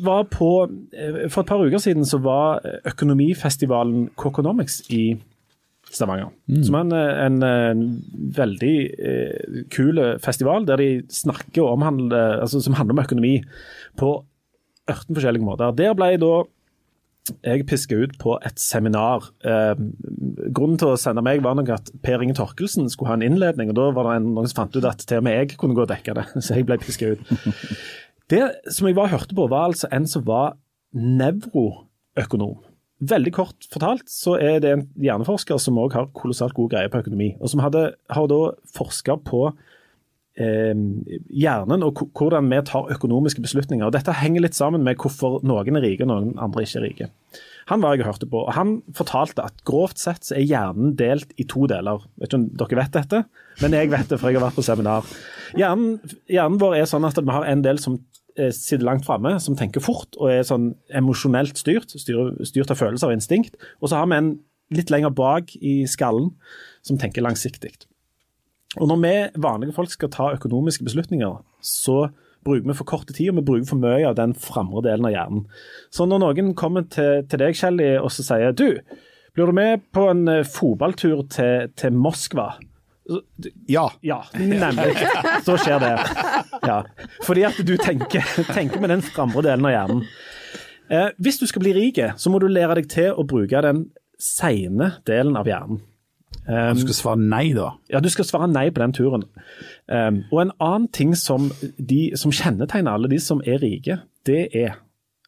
[0.03, 5.17] var på eh, For et par uker siden så var økonomifestivalen Coconomics i
[5.93, 6.31] Stavanger.
[6.49, 6.63] Mm.
[6.65, 7.83] Som er en, en, en
[8.33, 13.35] veldig eh, kul festival der de snakker og omhandler, altså, som handler om økonomi
[13.99, 14.15] på
[14.89, 15.75] 18 forskjellige måter.
[15.77, 16.33] Der ble jeg da
[17.31, 19.29] jeg piska ut på et seminar.
[19.47, 19.73] Eh,
[20.53, 23.71] grunnen til å sende meg var nok at Per Inge Torkelsen skulle ha en innledning,
[23.71, 25.85] og da var det noen som fant ut at til og med jeg kunne gå
[25.85, 27.23] og dekke det, så jeg ble piska ut.
[28.31, 28.39] Det
[28.71, 30.55] som jeg var hørte på, var altså en som var
[30.95, 32.55] nevroøkonom.
[33.03, 37.01] Veldig kort fortalt så er det en hjerneforsker som òg har kolossalt god greie på
[37.03, 37.83] økonomi, og som hadde,
[38.15, 38.39] har da
[38.77, 39.49] forska på
[40.33, 43.85] hjernen og hvordan vi tar økonomiske beslutninger.
[43.85, 46.87] Og Dette henger litt sammen med hvorfor noen er rike og noen andre ikke er
[46.87, 47.09] rike.
[47.71, 51.31] Han var jeg hørte på, og han fortalte at grovt sett så er hjernen delt
[51.39, 52.01] i to deler.
[52.19, 53.21] vet ikke om dere vet dette,
[53.61, 55.07] men jeg vet det, for jeg har vært på seminar.
[55.55, 57.99] Hjernen, hjernen vår er sånn at vi har en del som
[58.35, 63.13] eh, sitter langt framme, som tenker fort og er sånn emosjonelt styrt, styrt av følelser
[63.13, 63.55] og instinkt.
[63.79, 64.33] Og så har vi en
[64.73, 66.33] litt lenger bak i skallen
[66.83, 67.77] som tenker langsiktig.
[68.81, 72.07] Og når vi vanlige folk skal ta økonomiske beslutninger, så
[72.43, 75.13] bruker vi for kort tid, og vi bruker for mye av den framre delen av
[75.13, 75.45] hjernen.
[75.93, 78.81] Så når noen kommer til, til deg, Kjelly, og så sier du,
[79.33, 82.51] blir du med på en eh, fotballtur til, til Moskva?
[83.67, 83.87] Ja.
[84.01, 84.93] Ja, Nemlig.
[85.43, 85.95] Så skjer det.
[86.63, 86.83] Ja.
[87.25, 90.05] Fordi at du tenker, tenker med den framre delen av hjernen.
[90.93, 93.87] Eh, hvis du skal bli rik, så må du lære deg til å bruke den
[94.21, 95.81] seine delen av hjernen.
[96.43, 97.69] Um, du skal svare nei, da?
[97.91, 99.23] Ja, du skal svare nei på den turen.
[99.87, 104.49] Um, og en annen ting som, de, som, kjennetegner alle de som er rike, det
[104.51, 104.75] er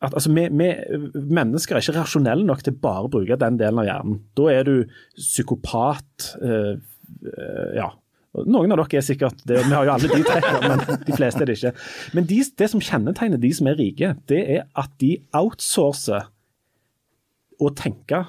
[0.04, 0.67] at altså, vi, vi,
[1.15, 4.19] mennesker er ikke rasjonelle nok til bare å bruke den delen av hjernen.
[4.36, 4.75] Da er du
[5.15, 6.34] psykopat.
[6.43, 6.75] Uh,
[7.32, 7.89] uh, ja.
[8.36, 11.45] Noen av dere er sikkert det, vi har jo alle de trekkene, men de fleste
[11.45, 11.75] er det ikke.
[12.17, 16.28] Men de, det som kjennetegner de som er rike, det er at de outsourcer
[17.56, 18.25] å tenke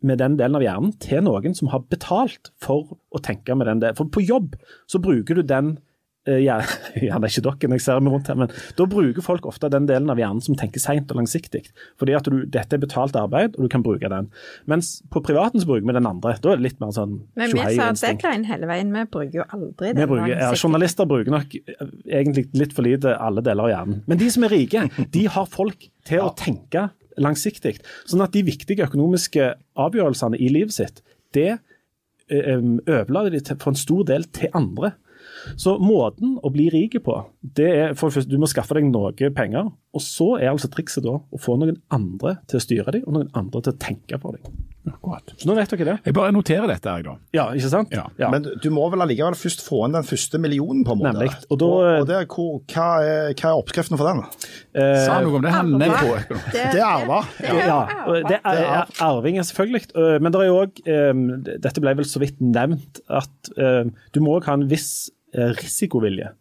[0.00, 3.82] med den delen av hjernen til noen som har betalt for å tenke med den
[3.82, 3.98] delen.
[3.98, 4.56] For på jobb
[4.90, 5.72] så bruker du den
[6.28, 6.60] eh, ja,
[7.02, 9.70] ja, det er ikke dere jeg ser meg rundt her, men da bruker folk ofte
[9.72, 11.64] den delen av hjernen som tenker seint og langsiktig.
[11.98, 14.30] Fordi at du, dette er betalt arbeid, og du kan bruke den.
[14.70, 16.36] Mens på privaten så bruker vi den andre.
[16.38, 19.48] Da er det litt mer sånn Men vi sa deadline hele veien, vi bruker jo
[19.48, 20.04] aldri den.
[20.12, 24.06] Bruker, ja, journalister bruker nok eh, egentlig litt for lite alle deler av hjernen.
[24.06, 24.86] Men de som er rike,
[25.18, 26.86] de har folk til å tenke
[27.22, 27.78] langsiktig.
[28.08, 31.02] Sånn at de viktige økonomiske avgjørelsene i livet sitt,
[31.36, 34.94] det eh, overlater de for en stor del til andre.
[35.58, 39.12] Så måten å bli rik på, det er for først, du må skaffe deg noe
[39.34, 39.68] penger.
[39.94, 43.14] Og så er altså trikset da å få noen andre til å styre deg, og
[43.14, 44.48] noen andre til å tenke for deg.
[44.88, 45.34] Akkurat.
[45.36, 45.94] Så nå vet dere det.
[46.06, 47.14] Jeg bare noterer dette, jeg da.
[47.36, 47.92] Ja, ikke sant?
[47.94, 48.06] Ja.
[48.20, 48.30] Ja.
[48.32, 51.12] Men du må vel allikevel først få inn den første millionen, på en måte.
[51.12, 51.34] Nemlig.
[51.48, 54.24] Og, da, og, og det, hvor, hva, er, hva, er, oppskriften for den?
[54.78, 55.52] Eh, Sa noe om det?
[55.54, 57.20] Han er på Det, er arva.
[57.44, 57.78] Ja,
[58.32, 59.84] det er arving, selvfølgelig.
[59.92, 63.94] Eh, men det er jo òg um, Dette ble vel så vidt nevnt, at um,
[64.14, 64.90] du må òg ha en viss
[65.34, 66.32] risikovilje.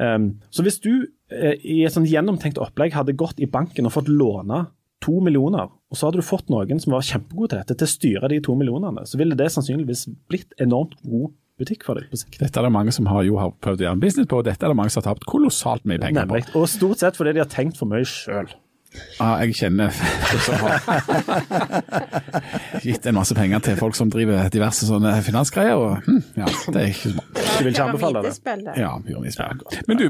[0.00, 3.94] Um, så hvis du uh, i et sånn gjennomtenkt opplegg hadde gått i banken og
[3.98, 4.64] fått låne
[5.04, 7.92] to millioner, og så hadde du fått noen som var kjempegode til dette, til å
[7.94, 12.20] styre de to millionene, så ville det sannsynligvis blitt enormt god butikk for deg på
[12.20, 12.40] sikt.
[12.40, 14.48] Dette er det mange som har, jo har prøvd å gjøre en business på, og
[14.48, 16.48] dette er det mange som har tapt kolossalt mye penger Nemlig.
[16.48, 16.62] på.
[16.62, 18.52] Og stort sett fordi de har tenkt for mye sjøl.
[19.20, 19.94] Ja, jeg kjenner
[20.42, 20.80] som har
[22.82, 25.78] gitt en masse penger til folk som driver diverse sånne finansgreier.
[25.78, 27.49] og hm, ja, Det er ikke smart.
[27.60, 28.74] Du vil ikke anbefale det?
[28.80, 29.84] Ja, pyramidspill.
[29.88, 30.06] Men du,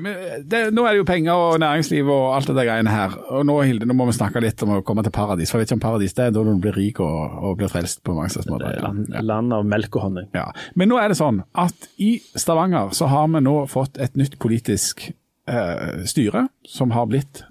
[0.50, 3.16] det, nå er det jo penger og næringsliv og alt det der greiene her.
[3.30, 5.52] Og nå Hilde, nå må vi snakke litt om å komme til paradis.
[5.52, 7.72] For jeg vet ikke om paradis det er da du blir rik og, og blir
[7.72, 8.78] frelst på mange slags måter.
[8.84, 10.30] Land, land, av melk og honning.
[10.36, 10.48] Ja.
[10.78, 14.38] Men nå er det sånn at i Stavanger så har vi nå fått et nytt
[14.42, 17.44] politisk eh, styre som har blitt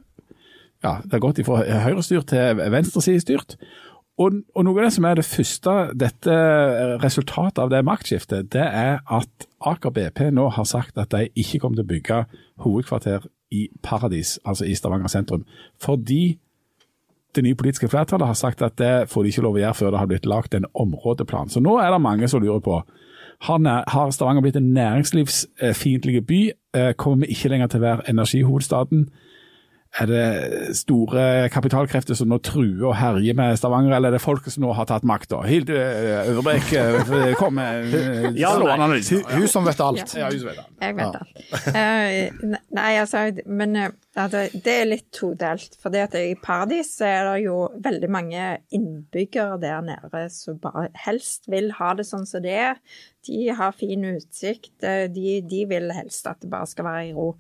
[0.80, 3.58] ja, det har gått fra høyrestyrt til venstresidestyrt.
[4.20, 6.36] Og, og noe av det som er det første dette
[7.04, 11.60] resultatet av det maktskiftet, det er at Aker BP nå har sagt at de ikke
[11.60, 12.20] kommer til å bygge
[12.64, 15.46] hovedkvarter i Paradis, altså i Stavanger sentrum,
[15.82, 16.38] fordi
[17.36, 19.92] det nye politiske flertallet har sagt at det får de ikke lov å gjøre før
[19.94, 21.50] det har blitt lagt en områdeplan.
[21.50, 22.82] Så nå er det mange som lurer på
[23.40, 26.52] har Stavanger blitt en næringslivsfiendtlig by?
[26.76, 29.06] Eh, kommer vi ikke lenger til å være energihovedstaden?
[29.98, 34.54] Er det store kapitalkrefter som nå truer og herjer med Stavanger, eller er det folket
[34.54, 35.40] som nå har tatt makta?
[35.50, 35.80] Hilde
[36.30, 36.70] Øvrebekk,
[37.40, 37.96] kom med
[38.38, 39.18] ja, strålende analyse.
[39.34, 40.14] Hun som vet alt.
[40.14, 40.76] Ja, hun som vet alt.
[40.86, 41.42] Jeg vet alt.
[41.74, 45.80] Uh, nei, altså, men altså, det er litt todelt.
[45.82, 51.74] For i Paradis er det jo veldig mange innbyggere der nede som bare helst vil
[51.82, 52.78] ha det sånn som det er.
[53.26, 54.78] De har fin utsikt.
[54.86, 57.34] De, de vil helst at det bare skal være i ro.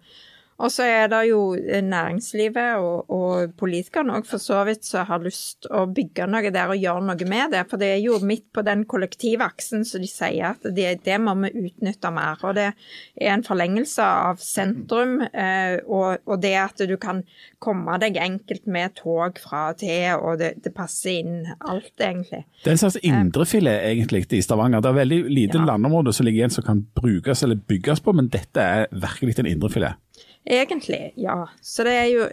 [0.59, 5.21] Og så er det jo næringslivet og, og politikerne òg for så vidt som har
[5.23, 7.63] lyst å bygge noe der og gjøre noe med det.
[7.69, 11.37] For det er jo midt på den kollektivaksen som de sier at det, det må
[11.45, 12.41] vi utnytte mer.
[12.43, 17.23] Og det er en forlengelse av sentrum, eh, og, og, det at du kan
[17.63, 22.43] komme deg enkelt med tog fra og til, og det, det passer inn alt, egentlig.
[22.63, 24.83] Det er en slags indrefilet egentlig i Stavanger.
[24.83, 25.65] Det er veldig lite ja.
[25.71, 29.51] landområde som ligger igjen som kan brukes eller bygges på, men dette er virkelig en
[29.55, 29.99] indrefilet.
[30.49, 31.43] Egentlig, ja.
[31.61, 32.23] Så det er jo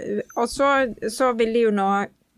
[0.40, 0.70] Og så,
[1.12, 1.90] så vil de jo nå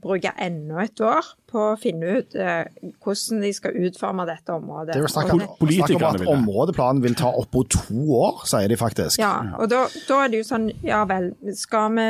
[0.02, 2.68] bruke enda et år på å finne ut eh,
[3.02, 4.92] hvordan de skal utforme dette området.
[4.92, 8.44] Det er jo snakk om, snakk om at områdeplanen vil ta opp mot to år,
[8.48, 9.18] sier de faktisk.
[9.22, 12.06] Ja, og da, da, er det jo sånn, ja vel, skal vi,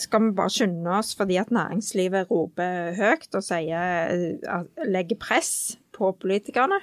[0.00, 5.52] skal vi bare skynde oss fordi at næringslivet roper høyt og sier, eh, legger press
[5.96, 6.80] på politikerne?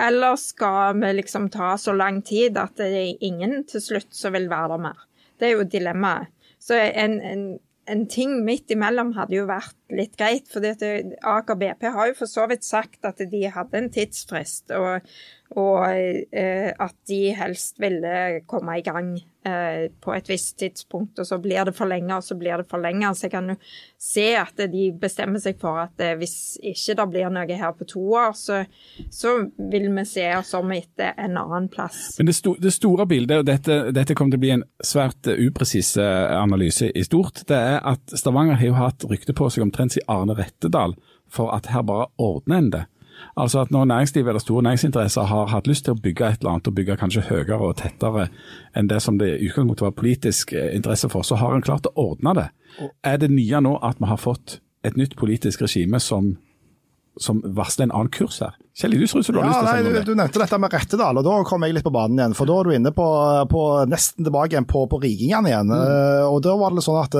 [0.00, 4.36] Eller skal vi liksom ta så lang tid at det er ingen til slutt som
[4.36, 5.06] vil være der mer?
[5.40, 6.30] Det er jo dilemmaet.
[6.60, 7.44] Så en, en,
[7.88, 10.50] en, ting midt imellom hadde jo vært litt greit.
[10.52, 15.08] For Aker BP har jo for så vidt sagt at de hadde en tidsfrist, og,
[15.56, 21.38] og eh, at de helst ville komme i gang på et visst tidspunkt, og så
[21.40, 23.14] blir det forlenga, og så blir det forlenga.
[23.16, 23.56] Så jeg kan jo
[24.00, 27.88] se at de bestemmer seg for at eh, hvis ikke det blir noe her på
[27.88, 28.60] to år, så,
[29.08, 29.36] så
[29.72, 32.18] vil vi se oss om etter en annen plass.
[32.18, 35.32] Men det, sto, det store bildet, og dette, dette, kommer til å bli en svært
[35.32, 39.96] upresis analyse i stort, det er at Stavanger har jo hatt rykte på seg omtrent
[39.96, 40.98] siden Arne Rettedal
[41.30, 42.86] for at her bare ordner en det.
[43.36, 46.54] Altså at Når næringslivet eller store næringsinteresser har hatt lyst til å bygge et eller
[46.54, 48.28] annet, og bygge kanskje høyere og tettere
[48.76, 51.88] enn det som det i utgangspunktet var politisk eh, interesse for, så har en klart
[51.90, 52.48] å ordne det.
[53.06, 56.34] Er det nye nå at vi har fått et nytt politisk regime som,
[57.20, 58.56] som varsler en annen kurs her?
[58.80, 60.00] Kjell som du har lyst til å si noe.
[60.00, 62.36] Du, du nevnte dette med Rettedal, og da kom jeg litt på banen igjen.
[62.38, 63.06] For da er du inne på,
[63.50, 65.72] på nesten tilbake igjen på, på rikingene igjen.
[65.72, 65.82] Mm.
[65.84, 67.18] Uh, og da var det sånn at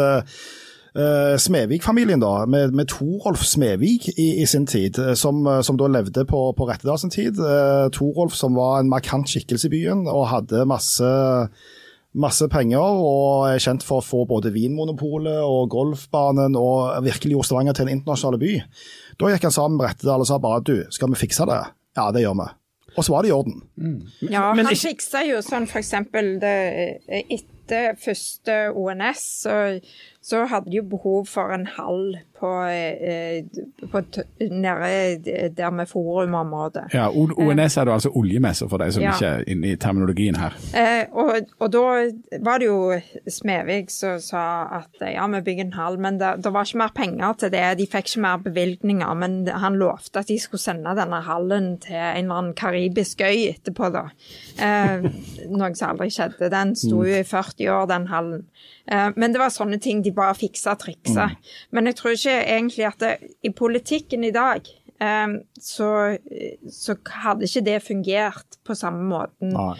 [0.98, 5.78] uh, Smevik-familien, da, med, med Torolf Smevik i, i sin tid, eh, som, eh, som,
[5.80, 7.40] da levde på, på Rettedal sin tid.
[7.40, 11.10] Uh, Torolf som var en markant skikkelse i byen og hadde masse,
[12.12, 17.50] masse penger, og er kjent for å få både Vinmonopolet og golfbanen og virkelig gjorde
[17.50, 18.54] Stavanger til en internasjonal by.
[19.20, 21.62] Da gikk han sammen med Rettedal og sa bare du, skal vi fikse det?
[21.98, 22.50] Ja, det gjør vi.
[22.96, 23.62] Og så var det i orden.
[23.76, 24.00] Mm.
[24.30, 25.92] Ja, han fiksa jo sånn f.eks.
[27.30, 29.56] etter første ONS, så
[30.22, 33.44] så hadde de jo behov for en hall på, eh,
[33.92, 34.00] på
[34.40, 36.84] nede der med forumområdet.
[36.92, 39.14] Ja, ONS er det altså oljemesse for deg som ja.
[39.14, 40.56] ikke er inne i terminologien her.
[40.76, 41.84] Eh, og, og, da
[42.44, 44.44] var det jo Smevik som sa
[44.80, 47.64] at ja, vi bygger en hall, men det, det, var ikke mer penger til det.
[47.80, 51.96] De fikk ikke mer bevilgninger, men han lovte at de skulle sende denne hallen til
[51.96, 54.08] en eller annen karibisk øy etterpå, da.
[54.60, 55.08] Eh,
[55.56, 56.52] noe som aldri skjedde.
[56.52, 58.44] Den sto jo i 40 år, den hallen.
[58.90, 61.30] Eh, men det var sånne ting de bare fiksa og triksa.
[61.30, 61.48] Mm.
[61.76, 63.14] Men jeg tror ikke egentlig at det,
[63.46, 64.68] i politikken i dag
[65.00, 65.90] um, så,
[66.68, 69.54] så, hadde ikke det fungert på samme måten.
[69.54, 69.74] Nei.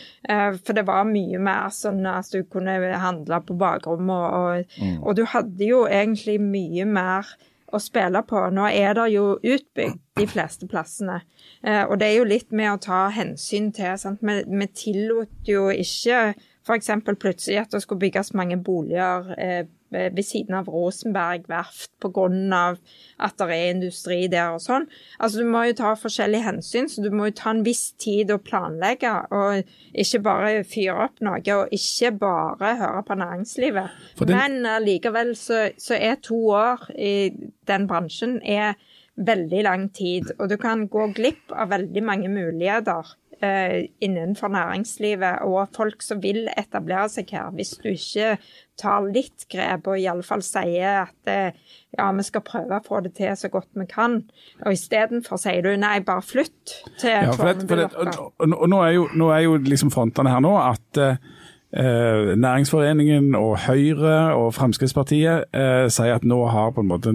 [0.63, 4.99] for det var mye mer sånn at du kunne handle på bakrommet, og, mm.
[5.03, 7.35] og du hadde jo egentlig mye mer
[7.71, 8.43] å spille på.
[8.55, 11.21] Nå er det jo utbygd de fleste plassene.
[11.63, 13.95] Eh, og det er jo litt med å ta hensyn til.
[14.01, 14.23] Sant?
[14.27, 16.33] Vi, vi tillot jo ikke
[16.71, 16.91] F.eks.
[17.19, 22.77] plutselig at det skulle bygges mange boliger eh, ved siden av Rosenberg verft pga.
[23.19, 24.87] at det er industri der og sånn.
[25.19, 28.31] Altså Du må jo ta forskjellige hensyn, så du må jo ta en viss tid
[28.31, 29.11] å planlegge.
[29.35, 29.67] Og
[29.99, 33.99] ikke bare fyre opp noe, og ikke bare høre på næringslivet.
[34.23, 34.37] Den...
[34.63, 37.33] Men likevel så, så er to år i
[37.67, 38.79] den bransjen er
[39.21, 40.31] veldig lang tid.
[40.39, 46.21] Og du kan gå glipp av veldig mange muligheter eh, innenfor næringslivet og folk som
[46.21, 48.35] vil etablere seg her, hvis du ikke
[48.81, 51.57] tar litt grep og iallfall sier at eh,
[51.97, 54.21] ja, vi skal prøve å få det til så godt vi kan,
[54.65, 58.67] og istedenfor sier du nei, bare flytt til ja, for det, for det, og, og,
[58.71, 61.05] nå er jo, nå er jo liksom frontene her nå at
[61.77, 67.15] eh, næringsforeningen og Høyre og Fremskrittspartiet eh, sier at nå har på en måte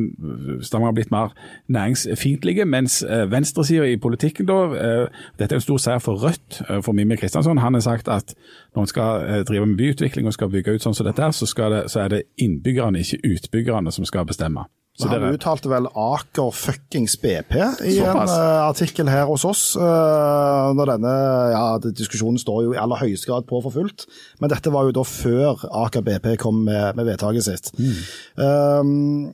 [0.62, 1.34] Stavanger blitt mer
[1.68, 6.62] næringsfiendtlige, mens eh, venstresida i politikken da eh, Dette er en stor seier for Rødt,
[6.70, 7.58] eh, for Mimmi Kristiansson.
[7.58, 8.36] Han har sagt at
[8.76, 11.70] når en skal eh, drive med byutvikling og skal bygge ut sånn som dette, så,
[11.70, 14.68] det, så er det innbyggerne, ikke utbyggerne, som skal bestemme.
[14.96, 18.32] Så han uttalte vel Aker fuckings BP i Såpass.
[18.32, 19.64] en uh, artikkel her hos oss.
[19.76, 21.16] Uh, når denne
[21.52, 24.06] ja, Diskusjonen står jo i aller høyeste grad på for fullt,
[24.40, 27.74] men dette var jo da før Aker BP kom med, med vedtaket sitt.
[27.76, 27.98] Mm.
[28.40, 29.34] Um,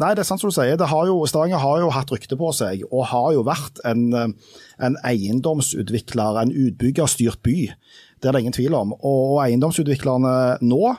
[0.00, 0.80] Nei, det er sant som du sier.
[0.80, 4.06] Har jo, Stavanger har jo hatt rykte på seg, og har jo vært en,
[4.80, 7.56] en eiendomsutvikler, en utbyggerstyrt by.
[8.16, 8.94] Det er det ingen tvil om.
[8.96, 10.32] Og eiendomsutviklerne
[10.64, 10.94] nå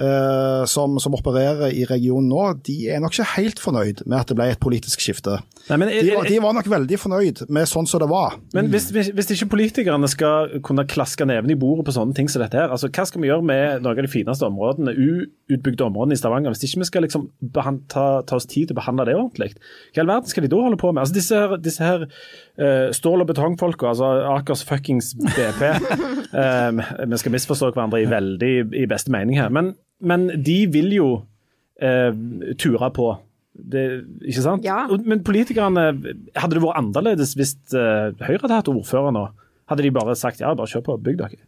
[0.00, 4.30] Uh, som, som, opererer i regionen nå, de er nok ikke helt fornøyd med at
[4.30, 5.34] det ble et politisk skifte.
[5.68, 8.38] Nei, er, de, de, var nok veldig fornøyd med sånn som det var.
[8.56, 12.32] Men hvis, hvis, hvis ikke politikerne skal kunne klaske neven i bordet på sånne ting
[12.32, 15.84] som dette her, altså hva skal vi gjøre med noen av de fineste områdene, uutbygde
[15.90, 19.08] områdene i Stavanger, hvis ikke vi skal liksom ta, ta, oss tid til å behandle
[19.10, 19.50] det ordentlig?
[19.92, 21.02] Hva i all verden skal de da holde på med?
[21.04, 25.62] Altså Disse her, disse her uh, stål- og betongfolka, altså Akers fuckings BP
[26.32, 26.80] um,
[27.12, 29.52] Vi skal misforstå hverandre i veldig i beste mening her.
[29.52, 31.08] men men de vil jo
[31.82, 32.10] eh,
[32.60, 33.10] ture på.
[33.60, 33.84] Det,
[34.24, 34.64] ikke sant?
[34.64, 34.86] Ja.
[34.88, 35.90] Men politikerne
[36.38, 39.24] Hadde det vært annerledes hvis uh, Høyre hadde hatt ordfører nå?
[39.68, 41.42] Hadde de bare sagt ja, bare kjør på, bygg dere?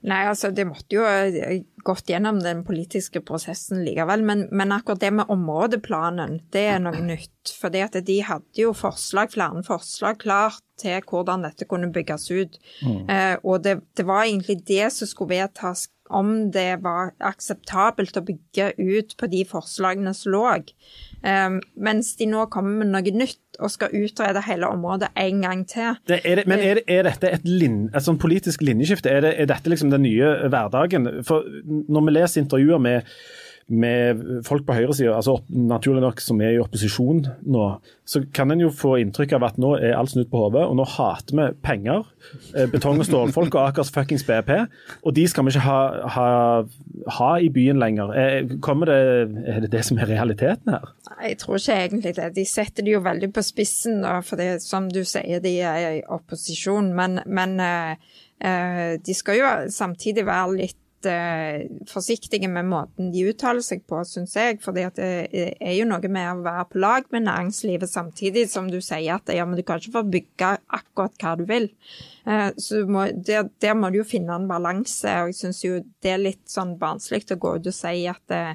[0.00, 4.24] Nei, altså det måtte jo eh, gått gjennom den politiske prosessen likevel.
[4.24, 7.52] Men, men, akkurat det med områdeplanen, det er noe nytt.
[7.60, 7.84] For de
[8.24, 12.60] hadde jo forslag, flere forslag klart til hvordan dette kunne bygges ut.
[12.80, 13.02] Mm.
[13.12, 18.24] Eh, og det, det, var egentlig det som skulle vedtas om det var akseptabelt å
[18.26, 20.46] bygge ut på de forslagene som lå.
[21.20, 25.66] Um, mens de nå kommer med noe nytt og skal utrede hele området en gang
[25.68, 25.98] til.
[26.08, 29.12] Det er det, men er, det, er, dette et, lin, et sånn politisk linjeskifte?
[29.12, 31.10] Er, er, dette liksom den nye hverdagen?
[31.28, 33.12] For når vi leser intervjuer med
[33.70, 37.66] med folk på høyresida, altså naturlig nok som er i opposisjon nå,
[38.10, 40.74] så kan en jo få inntrykk av at nå er alt snudd på hodet, og
[40.78, 42.02] nå hater vi penger.
[42.56, 44.50] Eh, betong- og stålfolk og Akers fuckings BP.
[45.06, 46.26] Og de skal vi ikke ha, ha,
[47.18, 48.10] ha i byen lenger.
[48.10, 48.98] Eh, det,
[49.46, 50.90] er det det som er realiteten her?
[51.22, 52.28] Jeg tror ikke egentlig det.
[52.34, 56.04] De setter det jo veldig på spissen, for det, som du sier, de er i
[56.08, 56.90] opposisjon.
[56.96, 63.64] Men, men uh, de skal jo samtidig være litt uh, forsiktige med måten de uttaler
[63.64, 64.60] seg på, syns jeg.
[64.64, 68.80] For det er jo noe med å være på lag med næringslivet samtidig som du
[68.80, 71.70] sier at ja, men du kan ikke få bygge akkurat hva du vil.
[72.28, 75.82] Uh, så må, der, der, må du jo finne en balanse, og jeg syns jo
[76.04, 78.54] det er litt sånn barnslig å gå ut og si at Eh,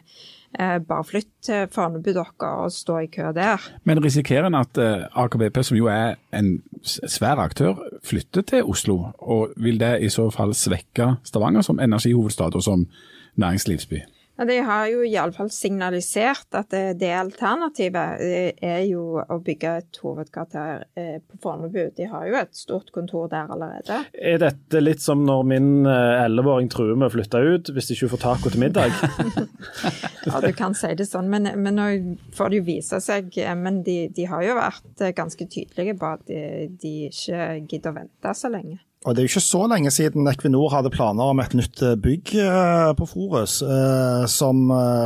[0.88, 3.62] bare flytt til Fornebu dere og stå i kø der.
[3.84, 8.64] Men risikerer en at eh, Aker BP, som jo er en svær aktør, flytter til
[8.64, 9.12] Oslo?
[9.18, 12.88] Og vil det i så fall svekke Stavanger som energihovedstad og som
[13.36, 14.02] næringslivsby?
[14.38, 19.76] Ja, De har jo iallfall signalisert at det, det, alternativet eh, er jo å bygge
[19.80, 21.94] et hovedkvarter eh, på Fornebu.
[21.96, 24.02] De har jo et stort kontor der allerede.
[24.12, 27.96] Er dette litt som når min eh, elleveåring truer med å flytte ut hvis de
[27.96, 28.98] ikke får taco til middag?
[30.28, 31.88] ja, du kan si det sånn, men, men nå
[32.36, 33.32] får det jo vise seg.
[33.56, 38.00] Men de, de, har jo vært ganske tydelige på at de, de ikke gidder å
[38.02, 38.82] vente så lenge.
[39.06, 41.94] Og Det er jo ikke så lenge siden Equinor hadde planer om et nytt eh,
[42.02, 44.64] bygg eh, på Forus, eh, som,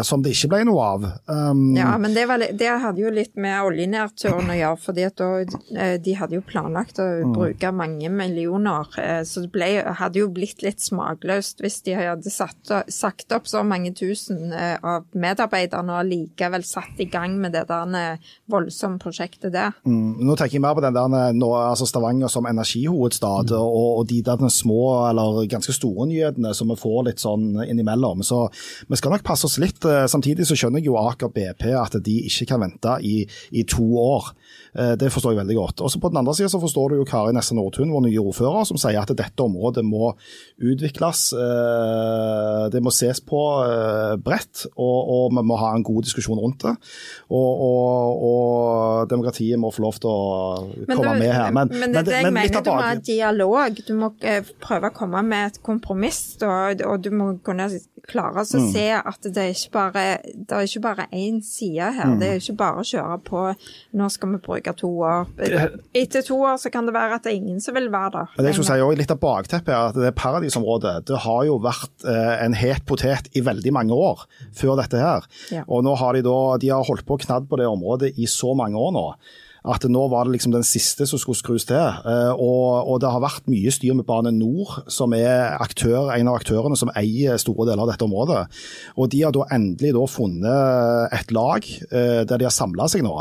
[0.08, 1.08] som det ikke ble noe av.
[1.28, 4.80] Um, ja, men det, var, det, hadde jo litt med oljenedturen å gjøre.
[4.80, 7.34] for de hadde jo planlagt å mm.
[7.36, 8.88] bruke mange millioner.
[9.28, 13.66] Så det ble, hadde jo blitt litt smakløst hvis de hadde satt, sagt opp så
[13.68, 19.76] mange tusen av medarbeiderne og likevel satt i gang med det der voldsomme prosjektet der.
[19.84, 23.52] Mm, nå tenker jeg mer på den der nå, altså Stavanger som energihovedstad.
[23.52, 23.58] Mm.
[23.60, 28.24] og og, de der små eller ganske store nyhetene som vi får litt sånn innimellom.
[28.26, 28.46] Så
[28.88, 29.84] vi skal nok passe oss litt.
[29.86, 33.22] Eh, samtidig så skjønner jeg jo Aker BP at de ikke kan vente i,
[33.52, 34.32] i to år.
[34.78, 35.82] Eh, det forstår jeg veldig godt.
[35.82, 38.66] Og så På den andre så forstår du jo Kari Nesse Nordtun, vår nye ordfører,
[38.70, 40.14] som sier at dette området må
[40.58, 41.34] utvikles.
[41.34, 43.42] Eh, det må ses på
[44.24, 46.76] bredt, og, og vi må ha en god diskusjon rundt det.
[47.30, 50.20] Og, og, og demokratiet må få lov til å
[50.90, 51.52] komme du, med her.
[51.56, 53.84] Men, men, det, men, det, jeg mener du må ha dialog.
[53.88, 57.70] Du må eh, prøve å komme med et kompromiss, og, og du må kunne
[58.10, 58.70] klare å mm.
[58.74, 62.14] se at det er ikke bare det er ikke bare én side her.
[62.14, 62.20] Mm.
[62.22, 63.44] Det er ikke bare å kjøre på
[64.00, 65.28] nå skal vi bruke to år.
[65.98, 68.32] Etter to år så kan det være at det er ingen som vil være der.
[68.36, 71.60] Men det jeg si også, Litt av bakteppet er at det paradisområdet det har jo
[71.64, 75.28] vært eh, en het potet i veldig mange år før dette her.
[75.54, 75.66] Ja.
[75.68, 78.56] Og nå har de da de har holdt på knadd på det området i så
[78.58, 79.06] mange år nå.
[79.70, 81.78] at nå var det liksom den siste som skulle skrus til.
[81.78, 86.32] Eh, og, og, det har vært mye styr med Bane Nor, som er aktør, en
[86.32, 88.46] av aktørene som eier store deler av dette området.
[88.96, 93.04] Og de har da endelig da funnet et lag eh, der de har samla seg
[93.06, 93.18] nå.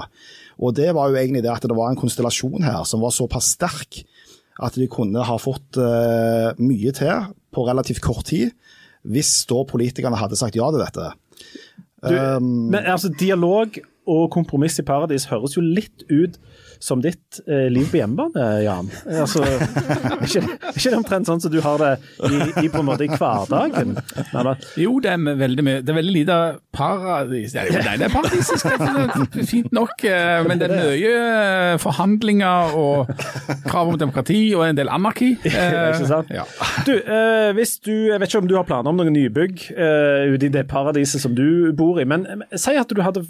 [0.59, 3.53] Og det var jo egentlig det at det var en konstellasjon her som var såpass
[3.57, 4.03] sterk
[4.59, 8.51] at de kunne ha fått uh, mye til på relativt kort tid,
[9.07, 11.13] hvis da politikerne hadde sagt ja til dette.
[12.03, 13.79] Du, um, men altså, dialog
[14.09, 16.39] og kompromiss i paradis høres jo litt ut
[16.81, 18.91] som ditt eh, liv på hjemmebane, Jan.
[19.19, 21.93] Altså, er ikke, ikke det omtrent sånn som du har det
[22.29, 23.97] i, i, på en måte i hverdagen?
[24.79, 25.83] Jo, det er veldig mye.
[25.83, 26.39] Det er veldig lite
[26.75, 27.55] paradis.
[27.57, 30.05] Nei, det er paradisisk, det er fint nok.
[30.07, 33.13] Eh, men det er mye eh, forhandlinger og
[33.67, 35.35] krav om demokrati og en del anarki.
[35.49, 36.33] ikke sant?
[36.35, 36.47] Ja.
[36.87, 40.47] Du, eh, hvis du, jeg vet ikke om du har planer om noen nybygg ute
[40.47, 43.25] i det paradiset som du bor i, men si at du hadde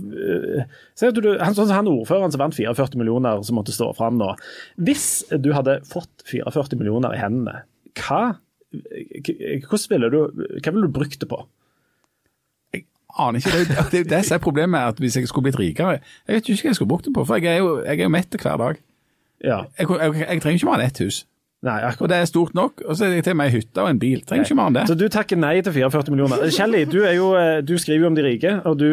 [0.99, 3.93] si at du, han, sånn han ordføreren som vant 44 millioner millioner som måtte stå
[3.97, 4.33] fram nå.
[4.77, 7.63] Hvis du hadde fått 44 millioner i hendene,
[7.99, 8.35] hva,
[9.91, 10.19] ville du,
[10.59, 11.41] hva ville du brukt det på?
[12.75, 12.85] Jeg
[13.17, 13.65] aner ikke.
[13.65, 16.63] Det det, det, som er problemet, at hvis jeg skulle blitt rikere Jeg vet ikke
[16.63, 18.61] hva jeg skulle brukt det på, for jeg er jo, jeg er jo mett hver
[18.61, 18.85] dag.
[19.45, 19.65] Ja.
[19.79, 21.23] Jeg, jeg, jeg, trenger ikke mer enn ett hus.
[21.67, 22.13] Nei, akkurat.
[22.13, 22.85] Det er stort nok.
[22.87, 24.21] Og så er det til meg hytte og en bil.
[24.27, 24.85] Trenger ikke mer enn det.
[24.87, 26.45] Så du takker nei til 44 millioner.
[26.55, 28.87] Kjelly, du, jo, eh, du, skriver jo om de rike, og du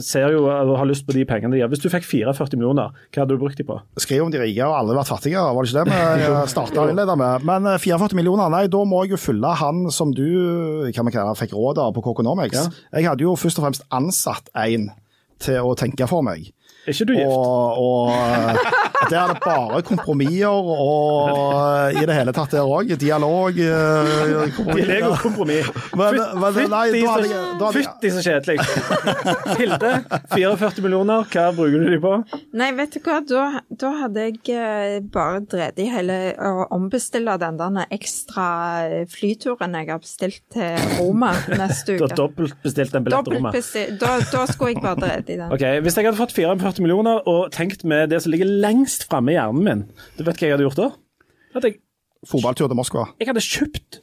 [0.00, 1.74] ser jo og har lyst på de pengene de gjør.
[1.74, 3.76] Hvis du fikk 44 millioner, hva hadde du brukt de på?
[4.00, 7.18] Skriv om de rike og alle vært fattige, var det ikke det vi starta innleda
[7.20, 7.44] med?
[7.52, 10.24] Men 44 eh, millioner, nei, da må jeg jo følge han som du
[10.88, 12.56] hva vi kaller, fikk råd av på Coconomics.
[12.56, 12.86] Ja.
[12.96, 14.88] Jeg hadde jo først og fremst ansatt en
[15.42, 16.48] til å tenke for meg.
[16.86, 17.26] Er ikke du gift?
[17.26, 18.58] Og, og eh,
[19.10, 22.92] der er det bare kompromisser og i det hele tatt der òg.
[23.00, 23.58] Dialog.
[23.58, 24.10] Eh,
[24.76, 25.66] Dialog og kompromiss.
[27.74, 28.58] Fytti så kjedelig.
[29.58, 29.92] Hilde,
[30.34, 32.12] 44 millioner, hva bruker du de på?
[32.56, 33.44] Nei, vet du hva, da,
[33.82, 38.46] da hadde jeg eh, bare drevet i hele å ombestille den der ekstra
[39.10, 42.00] flyturen jeg har bestilt til Roma neste uke.
[42.04, 43.52] Du har dobbeltbestilt en billett til Roma?
[44.00, 45.50] Da, da skulle jeg bare drevet i den.
[45.52, 49.06] Okay, Hvis jeg hadde fått 44 40 millioner og tenkt med det som ligger lengst
[49.08, 49.82] framme i hjernen min.
[50.18, 50.88] Du vet hva jeg hadde gjort da?
[51.56, 51.78] At jeg,
[52.26, 53.04] Fotballtur til Moskva.
[53.20, 54.00] Jeg hadde kjøpt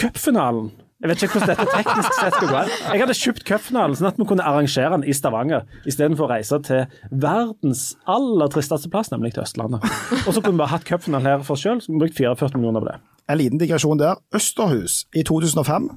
[0.00, 0.70] cupfinalen.
[1.00, 2.62] Jeg vet ikke hvordan dette teknisk sett skal gå.
[2.90, 6.58] Jeg hadde kjøpt cupfinalen sånn at vi kunne arrangere den i Stavanger, istedenfor å reise
[6.66, 6.82] til
[7.22, 9.86] verdens aller tristeste plass, nemlig til Østlandet.
[10.26, 12.58] Og så kunne vi bare hatt cupfinalen her for oss sjøl, så vi brukt 44
[12.58, 12.98] millioner på det.
[13.30, 14.20] En liten digresjon der.
[14.36, 15.88] Østerhus i 2005,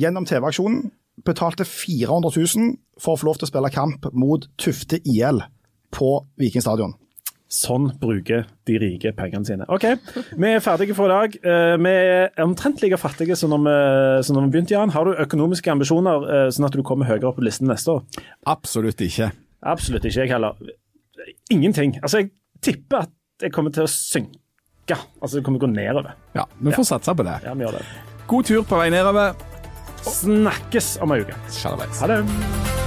[0.00, 0.86] gjennom TV-aksjonen,
[1.24, 5.42] betalte 400 000 for å få lov til å spille kamp mot Tufte IL
[5.94, 6.96] på Viking stadion.
[7.46, 9.66] Sånn bruker de rike pengene sine.
[9.70, 9.84] OK,
[10.34, 11.36] vi er ferdige for i dag.
[11.46, 13.76] Eh, vi er omtrent like fattige som når vi,
[14.26, 14.90] som når vi begynte, Jan.
[14.90, 18.02] Har du økonomiske ambisjoner eh, sånn at du kommer høyere opp på listen neste år?
[18.50, 19.30] Absolutt ikke.
[19.62, 20.58] Absolutt ikke, jeg heller.
[21.54, 21.94] Ingenting.
[22.02, 22.34] Altså, jeg
[22.66, 23.14] tipper at
[23.46, 24.98] jeg kommer til å synke.
[25.20, 26.18] Altså, det kommer til å gå nedover.
[26.34, 26.90] Ja, vi får ja.
[26.96, 27.38] satse på det.
[27.46, 27.86] Ja, vi gjør det.
[28.26, 29.38] God tur på vei nedover.
[30.06, 31.38] Snakkes om ei uke.
[32.00, 32.85] Ha det.